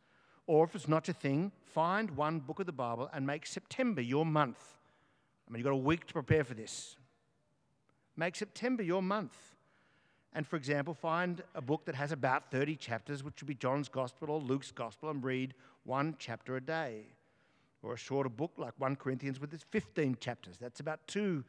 Or 0.45 0.65
if 0.65 0.75
it's 0.75 0.88
not 0.88 1.08
your 1.08 1.15
thing, 1.15 1.51
find 1.63 2.12
one 2.12 2.39
book 2.39 2.60
of 2.60 2.65
the 2.65 2.71
Bible 2.73 3.10
and 3.13 3.25
make 3.25 3.45
September 3.45 4.01
your 4.01 4.25
month. 4.25 4.77
I 5.47 5.51
mean, 5.51 5.60
you've 5.60 5.65
got 5.65 5.73
a 5.73 5.75
week 5.75 6.06
to 6.08 6.13
prepare 6.13 6.43
for 6.43 6.53
this. 6.53 6.97
Make 8.15 8.36
September 8.36 8.84
your 8.84 9.01
month. 9.01 9.36
And 10.34 10.47
for 10.47 10.56
example, 10.56 10.93
find 10.93 11.43
a 11.53 11.62
book 11.62 11.86
that 11.86 11.95
has 11.95 12.12
about 12.12 12.51
30 12.51 12.75
chapters, 12.75 13.23
which 13.23 13.41
would 13.41 13.47
be 13.47 13.53
John's 13.53 13.88
Gospel 13.88 14.32
or 14.32 14.39
Luke's 14.39 14.71
Gospel, 14.71 15.10
and 15.10 15.23
read 15.23 15.53
one 15.84 16.15
chapter 16.17 16.56
a 16.56 16.62
day. 16.62 17.06
Or 17.82 17.93
a 17.93 17.97
shorter 17.97 18.29
book 18.29 18.53
like 18.58 18.73
1 18.77 18.95
Corinthians 18.95 19.39
with 19.39 19.53
its 19.53 19.65
15 19.69 20.17
chapters. 20.19 20.58
That's 20.60 20.79
about 20.79 21.06
two, 21.08 21.43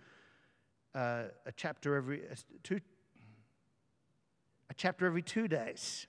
uh, 0.94 1.24
a 1.46 1.52
chapter 1.56 1.96
every, 1.96 2.22
two, 2.62 2.80
a 4.68 4.74
chapter 4.74 5.06
every 5.06 5.22
two 5.22 5.48
days. 5.48 6.06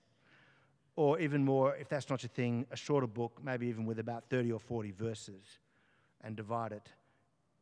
Or 0.95 1.19
even 1.19 1.43
more, 1.43 1.75
if 1.75 1.89
that's 1.89 2.09
not 2.09 2.23
your 2.23 2.29
thing, 2.29 2.65
a 2.71 2.75
shorter 2.75 3.07
book, 3.07 3.39
maybe 3.43 3.67
even 3.67 3.85
with 3.85 3.99
about 3.99 4.29
30 4.29 4.51
or 4.53 4.59
40 4.59 4.91
verses, 4.91 5.59
and 6.23 6.35
divide 6.35 6.71
it 6.71 6.89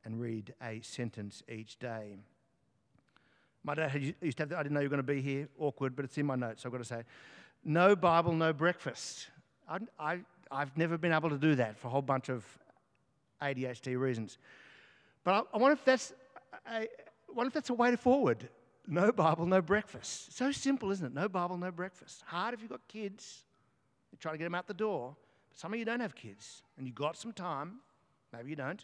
and 0.06 0.20
read 0.20 0.54
a 0.62 0.82
sentence 0.82 1.42
each 1.50 1.80
day. 1.80 2.18
My 3.64 3.76
dad 3.76 4.14
used 4.22 4.38
to 4.38 4.44
have, 4.44 4.50
that 4.50 4.60
I 4.60 4.64
didn't 4.64 4.74
know 4.74 4.82
you 4.82 4.86
were 4.86 4.98
going 4.98 5.06
to 5.06 5.14
be 5.14 5.22
here, 5.22 5.48
awkward, 5.58 5.96
but 5.96 6.06
it's 6.06 6.18
in 6.18 6.26
my 6.26 6.36
notes, 6.36 6.64
so 6.64 6.70
I've 6.70 6.74
got 6.74 6.80
to 6.80 6.84
say, 6.84 7.04
no 7.64 7.96
Bible, 7.96 8.34
no 8.34 8.52
breakfast. 8.52 9.28
I, 9.68 9.80
I, 9.98 10.20
I've 10.52 10.78
never 10.78 10.98
been 10.98 11.14
able 11.14 11.30
to 11.30 11.38
do 11.38 11.56
that 11.56 11.78
for 11.78 11.88
a 11.88 11.92
whole 11.92 12.02
bunch 12.02 12.30
of 12.30 12.46
ADHD 13.42 13.98
reasons. 13.98 14.38
But 15.24 15.32
I, 15.34 15.56
I 15.56 15.58
wonder 15.58 15.74
if 15.74 15.86
that's 15.86 16.14
a, 16.70 16.88
wonder 17.34 17.48
if 17.48 17.54
that's 17.54 17.70
a 17.70 17.74
way 17.74 17.96
forward. 17.96 18.48
No 18.88 19.12
Bible, 19.12 19.46
no 19.46 19.62
breakfast. 19.62 20.36
So 20.36 20.52
simple, 20.52 20.92
isn't 20.92 21.06
it? 21.06 21.14
No 21.14 21.30
Bible, 21.30 21.58
no 21.58 21.72
breakfast. 21.72 22.24
Hard 22.26 22.54
if 22.54 22.62
you've 22.62 22.70
got 22.70 22.86
kids. 22.88 23.44
You 24.12 24.18
try 24.18 24.32
to 24.34 24.38
get 24.38 24.44
them 24.44 24.56
out 24.56 24.68
the 24.68 24.74
door. 24.74 25.16
But 25.50 25.58
some 25.58 25.74
of 25.74 25.80
you 25.80 25.86
don't 25.86 26.02
have 26.02 26.16
kids, 26.16 26.62
and 26.78 26.86
you've 26.86 26.96
got 26.96 27.18
some 27.18 27.32
time. 27.32 27.80
Maybe 28.34 28.50
you 28.50 28.56
don't. 28.56 28.84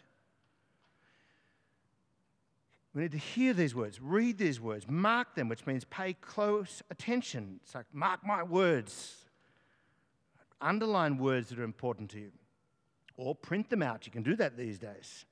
We 2.94 3.02
need 3.02 3.12
to 3.12 3.18
hear 3.18 3.52
these 3.52 3.74
words, 3.74 4.00
read 4.00 4.36
these 4.36 4.60
words, 4.60 4.86
mark 4.88 5.36
them, 5.36 5.48
which 5.48 5.64
means 5.64 5.84
pay 5.84 6.14
close 6.14 6.82
attention. 6.90 7.60
It's 7.62 7.74
like, 7.74 7.86
mark 7.92 8.26
my 8.26 8.42
words. 8.42 9.16
Underline 10.60 11.16
words 11.16 11.50
that 11.50 11.58
are 11.60 11.64
important 11.64 12.10
to 12.10 12.18
you. 12.18 12.32
Or 13.16 13.34
print 13.34 13.70
them 13.70 13.82
out. 13.82 14.06
You 14.06 14.12
can 14.12 14.22
do 14.22 14.34
that 14.36 14.56
these 14.56 14.78
days. 14.78 15.24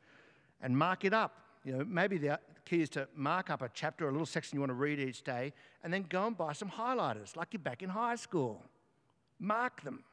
And 0.61 0.77
mark 0.77 1.05
it 1.05 1.13
up. 1.13 1.37
You 1.65 1.79
know, 1.79 1.85
maybe 1.85 2.17
the 2.19 2.39
key 2.69 2.83
is 2.83 2.91
to 2.91 3.09
mark 3.15 3.51
up 3.51 3.63
a 3.63 3.71
chapter 3.73 4.07
or 4.07 4.09
a 4.09 4.13
little 4.13 4.27
section 4.27 4.57
you 4.57 4.61
want 4.61 4.71
to 4.71 4.75
read 4.75 5.01
each 5.01 5.23
day, 5.23 5.53
and 5.83 5.93
then 5.93 6.05
go 6.09 6.27
and 6.27 6.37
buy 6.37 6.53
some 6.53 6.71
highlighters, 6.71 7.37
like 7.37 7.49
you're 7.53 7.61
back 7.61 7.83
in 7.83 7.89
high 7.89 8.17
school. 8.17 8.63
Mark 9.39 9.83
them. 9.83 10.05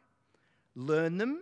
Learn 0.76 1.18
them 1.18 1.42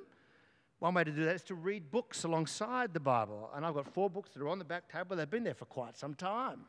one 0.83 0.95
way 0.95 1.05
to 1.05 1.11
do 1.11 1.23
that 1.23 1.35
is 1.35 1.43
to 1.43 1.55
read 1.55 1.91
books 1.91 2.25
alongside 2.25 2.93
the 2.93 2.99
Bible. 2.99 3.49
And 3.55 3.65
I've 3.65 3.73
got 3.73 3.87
four 3.87 4.09
books 4.09 4.31
that 4.31 4.41
are 4.41 4.49
on 4.49 4.59
the 4.59 4.65
back 4.65 4.91
table. 4.91 5.15
They've 5.15 5.29
been 5.29 5.45
there 5.45 5.53
for 5.53 5.63
quite 5.63 5.97
some 5.97 6.13
time. 6.13 6.65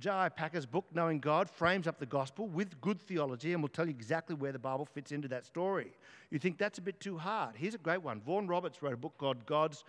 J.I. 0.00 0.30
Packer's 0.30 0.66
book, 0.66 0.86
Knowing 0.92 1.20
God, 1.20 1.48
frames 1.48 1.86
up 1.86 2.00
the 2.00 2.06
gospel 2.06 2.48
with 2.48 2.80
good 2.80 3.00
theology 3.00 3.52
and 3.52 3.62
will 3.62 3.68
tell 3.68 3.84
you 3.84 3.92
exactly 3.92 4.34
where 4.34 4.50
the 4.50 4.58
Bible 4.58 4.86
fits 4.86 5.12
into 5.12 5.28
that 5.28 5.46
story. 5.46 5.92
You 6.30 6.40
think 6.40 6.58
that's 6.58 6.78
a 6.78 6.82
bit 6.82 6.98
too 6.98 7.16
hard. 7.16 7.54
Here's 7.54 7.76
a 7.76 7.78
great 7.78 8.02
one. 8.02 8.20
Vaughan 8.20 8.48
Roberts 8.48 8.82
wrote 8.82 8.94
a 8.94 8.96
book 8.96 9.14
called 9.18 9.46
God's 9.46 9.84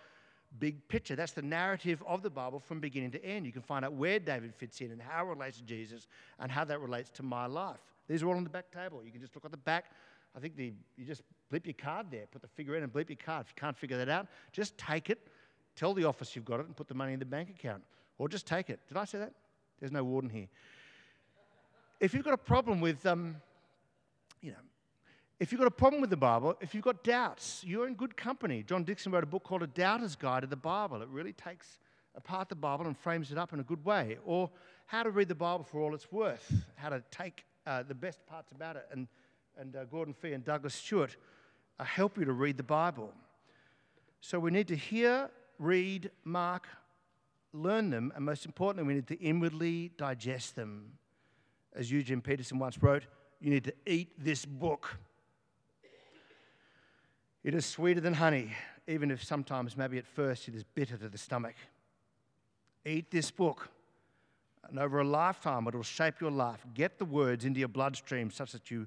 Big 0.58 0.86
Picture. 0.88 1.16
That's 1.16 1.32
the 1.32 1.42
narrative 1.42 2.02
of 2.06 2.22
the 2.22 2.30
Bible 2.30 2.58
from 2.58 2.80
beginning 2.80 3.12
to 3.12 3.24
end. 3.24 3.46
You 3.46 3.52
can 3.52 3.62
find 3.62 3.84
out 3.84 3.92
where 3.92 4.18
David 4.18 4.54
fits 4.54 4.80
in 4.80 4.90
and 4.90 5.00
how 5.00 5.26
it 5.26 5.28
relates 5.28 5.58
to 5.58 5.64
Jesus 5.64 6.06
and 6.38 6.50
how 6.50 6.64
that 6.64 6.80
relates 6.80 7.10
to 7.10 7.22
my 7.22 7.46
life. 7.46 7.78
These 8.08 8.22
are 8.22 8.26
all 8.26 8.36
on 8.36 8.44
the 8.44 8.50
back 8.50 8.72
table. 8.72 9.02
You 9.04 9.12
can 9.12 9.20
just 9.20 9.34
look 9.36 9.44
at 9.44 9.52
the 9.52 9.56
back 9.56 9.86
I 10.36 10.38
think 10.38 10.56
the, 10.56 10.72
you 10.96 11.04
just 11.04 11.22
bleep 11.52 11.66
your 11.66 11.74
card 11.74 12.06
there, 12.10 12.26
put 12.30 12.42
the 12.42 12.48
figure 12.48 12.76
in 12.76 12.82
and 12.82 12.92
bleep 12.92 13.08
your 13.08 13.16
card. 13.16 13.46
If 13.46 13.52
you 13.56 13.60
can't 13.60 13.76
figure 13.76 13.98
that 13.98 14.08
out, 14.08 14.28
just 14.52 14.76
take 14.78 15.10
it, 15.10 15.18
tell 15.74 15.94
the 15.94 16.04
office 16.04 16.36
you've 16.36 16.44
got 16.44 16.60
it, 16.60 16.66
and 16.66 16.76
put 16.76 16.88
the 16.88 16.94
money 16.94 17.12
in 17.12 17.18
the 17.18 17.24
bank 17.24 17.50
account. 17.50 17.82
Or 18.18 18.28
just 18.28 18.46
take 18.46 18.70
it. 18.70 18.80
Did 18.88 18.96
I 18.96 19.04
say 19.04 19.18
that? 19.18 19.32
There's 19.80 19.92
no 19.92 20.04
warden 20.04 20.30
here. 20.30 20.48
If 21.98 22.14
you've 22.14 22.24
got 22.24 22.34
a 22.34 22.38
problem 22.38 22.80
with, 22.80 23.04
um, 23.06 23.36
you 24.40 24.52
know, 24.52 24.58
if 25.40 25.50
you've 25.50 25.58
got 25.58 25.66
a 25.66 25.72
problem 25.72 26.00
with 26.00 26.10
the 26.10 26.16
Bible, 26.16 26.56
if 26.60 26.74
you've 26.74 26.84
got 26.84 27.02
doubts, 27.02 27.64
you're 27.66 27.88
in 27.88 27.94
good 27.94 28.16
company. 28.16 28.62
John 28.62 28.84
Dickson 28.84 29.10
wrote 29.10 29.24
a 29.24 29.26
book 29.26 29.42
called 29.42 29.62
A 29.62 29.66
Doubter's 29.66 30.14
Guide 30.14 30.42
to 30.42 30.46
the 30.46 30.54
Bible. 30.54 31.02
It 31.02 31.08
really 31.08 31.32
takes 31.32 31.78
apart 32.14 32.48
the 32.48 32.54
Bible 32.54 32.86
and 32.86 32.96
frames 32.96 33.32
it 33.32 33.38
up 33.38 33.52
in 33.52 33.58
a 33.58 33.64
good 33.64 33.84
way. 33.84 34.18
Or 34.24 34.50
how 34.86 35.02
to 35.02 35.10
read 35.10 35.28
the 35.28 35.34
Bible 35.34 35.64
for 35.64 35.80
all 35.80 35.94
it's 35.94 36.12
worth, 36.12 36.52
how 36.76 36.90
to 36.90 37.02
take 37.10 37.44
uh, 37.66 37.82
the 37.82 37.94
best 37.94 38.24
parts 38.26 38.52
about 38.52 38.76
it 38.76 38.86
and 38.92 39.08
and 39.60 39.76
uh, 39.76 39.84
Gordon 39.84 40.14
Fee 40.14 40.32
and 40.32 40.44
Douglas 40.44 40.74
Stuart 40.74 41.16
uh, 41.78 41.84
help 41.84 42.16
you 42.16 42.24
to 42.24 42.32
read 42.32 42.56
the 42.56 42.62
Bible. 42.62 43.12
So 44.20 44.38
we 44.38 44.50
need 44.50 44.68
to 44.68 44.76
hear, 44.76 45.30
read, 45.58 46.10
mark, 46.24 46.66
learn 47.52 47.90
them, 47.90 48.12
and 48.14 48.24
most 48.24 48.46
importantly, 48.46 48.86
we 48.86 48.94
need 48.94 49.06
to 49.08 49.20
inwardly 49.20 49.92
digest 49.96 50.56
them. 50.56 50.92
As 51.74 51.90
Eugene 51.90 52.20
Peterson 52.20 52.58
once 52.58 52.82
wrote, 52.82 53.04
you 53.40 53.50
need 53.50 53.64
to 53.64 53.74
eat 53.86 54.12
this 54.18 54.44
book. 54.44 54.98
It 57.42 57.54
is 57.54 57.64
sweeter 57.64 58.00
than 58.00 58.14
honey, 58.14 58.52
even 58.86 59.10
if 59.10 59.24
sometimes, 59.24 59.76
maybe 59.76 59.96
at 59.96 60.06
first, 60.06 60.46
it 60.46 60.54
is 60.54 60.62
bitter 60.62 60.98
to 60.98 61.08
the 61.08 61.16
stomach. 61.16 61.54
Eat 62.84 63.10
this 63.10 63.30
book, 63.30 63.70
and 64.68 64.78
over 64.78 65.00
a 65.00 65.04
lifetime, 65.04 65.66
it 65.66 65.74
will 65.74 65.82
shape 65.82 66.20
your 66.20 66.30
life. 66.30 66.66
Get 66.74 66.98
the 66.98 67.04
words 67.06 67.44
into 67.46 67.58
your 67.58 67.68
bloodstream 67.68 68.30
such 68.30 68.52
that 68.52 68.70
you 68.70 68.86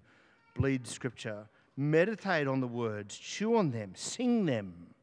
bleed 0.55 0.85
Scripture. 0.85 1.47
Meditate 1.75 2.47
on 2.47 2.59
the 2.59 2.67
words, 2.67 3.17
chew 3.17 3.55
on 3.57 3.71
them, 3.71 3.93
sing 3.95 4.45
them, 4.45 4.93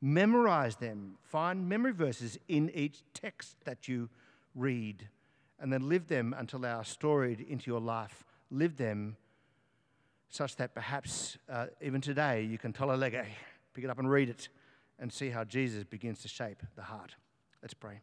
memorize 0.00 0.74
them, 0.76 1.14
find 1.22 1.68
memory 1.68 1.92
verses 1.92 2.38
in 2.48 2.70
each 2.74 3.02
text 3.14 3.56
that 3.64 3.86
you 3.86 4.08
read, 4.56 5.08
and 5.60 5.72
then 5.72 5.88
live 5.88 6.08
them 6.08 6.34
until 6.36 6.58
they 6.58 6.70
are 6.70 6.84
storied 6.84 7.40
into 7.40 7.70
your 7.70 7.80
life. 7.80 8.24
Live 8.50 8.76
them 8.76 9.16
such 10.28 10.56
that 10.56 10.74
perhaps 10.74 11.38
uh, 11.50 11.66
even 11.80 12.00
today 12.00 12.42
you 12.42 12.58
can 12.58 12.72
tolle 12.72 12.96
lege, 12.96 13.24
pick 13.74 13.84
it 13.84 13.90
up 13.90 13.98
and 13.98 14.10
read 14.10 14.28
it, 14.28 14.48
and 14.98 15.12
see 15.12 15.30
how 15.30 15.44
Jesus 15.44 15.84
begins 15.84 16.20
to 16.22 16.28
shape 16.28 16.62
the 16.76 16.82
heart. 16.82 17.14
Let's 17.62 17.74
pray. 17.74 18.00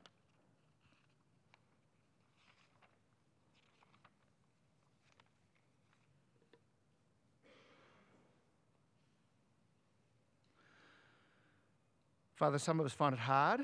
Father, 12.36 12.60
some 12.60 12.82
of 12.82 12.86
us 12.86 12.92
find 12.92 13.14
it 13.14 13.20
hard, 13.20 13.62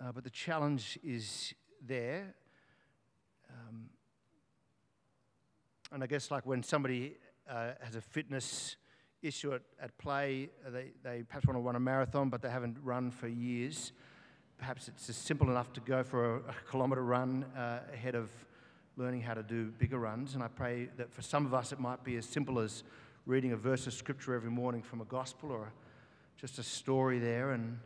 uh, 0.00 0.12
but 0.12 0.22
the 0.22 0.30
challenge 0.30 0.96
is 1.02 1.54
there. 1.84 2.34
Um, 3.50 3.88
and 5.90 6.04
I 6.04 6.06
guess, 6.06 6.30
like 6.30 6.46
when 6.46 6.62
somebody 6.62 7.16
uh, 7.48 7.72
has 7.80 7.96
a 7.96 8.00
fitness 8.00 8.76
issue 9.22 9.54
at, 9.54 9.62
at 9.80 9.96
play, 9.98 10.50
uh, 10.66 10.70
they, 10.70 10.92
they 11.02 11.22
perhaps 11.22 11.46
want 11.46 11.56
to 11.56 11.60
run 11.60 11.76
a 11.76 11.80
marathon, 11.80 12.28
but 12.28 12.42
they 12.42 12.50
haven't 12.50 12.76
run 12.82 13.10
for 13.10 13.28
years. 13.28 13.92
Perhaps 14.58 14.88
it's 14.88 15.08
as 15.08 15.16
simple 15.16 15.50
enough 15.50 15.72
to 15.74 15.80
go 15.80 16.02
for 16.02 16.36
a, 16.36 16.38
a 16.38 16.54
kilometre 16.70 17.02
run 17.02 17.44
uh, 17.56 17.80
ahead 17.92 18.14
of 18.14 18.30
learning 18.96 19.20
how 19.20 19.34
to 19.34 19.42
do 19.42 19.66
bigger 19.78 19.98
runs. 19.98 20.34
And 20.34 20.42
I 20.42 20.48
pray 20.48 20.88
that 20.96 21.12
for 21.12 21.22
some 21.22 21.44
of 21.44 21.52
us, 21.52 21.72
it 21.72 21.80
might 21.80 22.02
be 22.04 22.16
as 22.16 22.24
simple 22.24 22.58
as 22.58 22.82
reading 23.26 23.52
a 23.52 23.56
verse 23.56 23.86
of 23.86 23.92
scripture 23.92 24.34
every 24.34 24.50
morning 24.50 24.82
from 24.82 25.00
a 25.00 25.04
gospel 25.04 25.50
or 25.50 25.72
just 26.40 26.58
a 26.58 26.62
story 26.62 27.18
there 27.18 27.52
and 27.52 27.78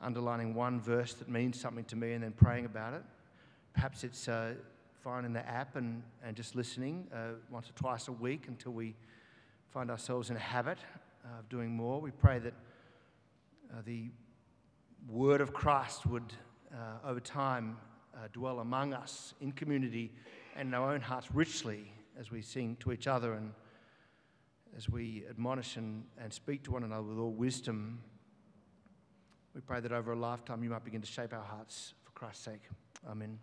underlining 0.00 0.54
one 0.54 0.80
verse 0.80 1.14
that 1.14 1.28
means 1.28 1.60
something 1.60 1.84
to 1.84 1.96
me 1.96 2.12
and 2.12 2.24
then 2.24 2.32
praying 2.32 2.64
about 2.64 2.92
it. 2.92 3.02
Perhaps 3.72 4.04
it's 4.04 4.28
uh, 4.28 4.54
finding 5.04 5.34
the 5.34 5.46
app 5.46 5.76
and, 5.76 6.02
and 6.24 6.34
just 6.34 6.56
listening 6.56 7.06
uh, 7.14 7.34
once 7.50 7.68
or 7.68 7.74
twice 7.74 8.08
a 8.08 8.12
week 8.12 8.46
until 8.48 8.72
we 8.72 8.94
find 9.68 9.90
ourselves 9.90 10.30
in 10.30 10.36
a 10.36 10.40
habit 10.40 10.78
of 11.38 11.46
doing 11.50 11.70
more. 11.70 12.00
We 12.00 12.10
pray 12.10 12.38
that 12.38 12.54
uh, 13.70 13.82
the 13.84 14.08
word 15.06 15.42
of 15.42 15.52
Christ 15.52 16.06
would, 16.06 16.32
uh, 16.72 17.06
over 17.06 17.20
time, 17.20 17.76
uh, 18.14 18.28
dwell 18.32 18.60
among 18.60 18.94
us 18.94 19.34
in 19.42 19.52
community 19.52 20.10
and 20.56 20.68
in 20.68 20.74
our 20.74 20.94
own 20.94 21.02
hearts 21.02 21.28
richly 21.34 21.92
as 22.18 22.30
we 22.30 22.40
sing 22.40 22.74
to 22.80 22.90
each 22.90 23.06
other 23.06 23.34
and 23.34 23.52
as 24.74 24.88
we 24.88 25.24
admonish 25.28 25.76
and, 25.76 26.04
and 26.18 26.32
speak 26.32 26.62
to 26.62 26.72
one 26.72 26.82
another 26.82 27.02
with 27.02 27.18
all 27.18 27.32
wisdom. 27.32 28.00
We 29.54 29.60
pray 29.60 29.80
that 29.80 29.92
over 29.92 30.12
a 30.12 30.16
lifetime 30.18 30.64
you 30.64 30.70
might 30.70 30.84
begin 30.84 31.02
to 31.02 31.06
shape 31.06 31.34
our 31.34 31.44
hearts 31.44 31.92
for 32.04 32.12
Christ's 32.12 32.44
sake. 32.44 32.62
Amen. 33.06 33.38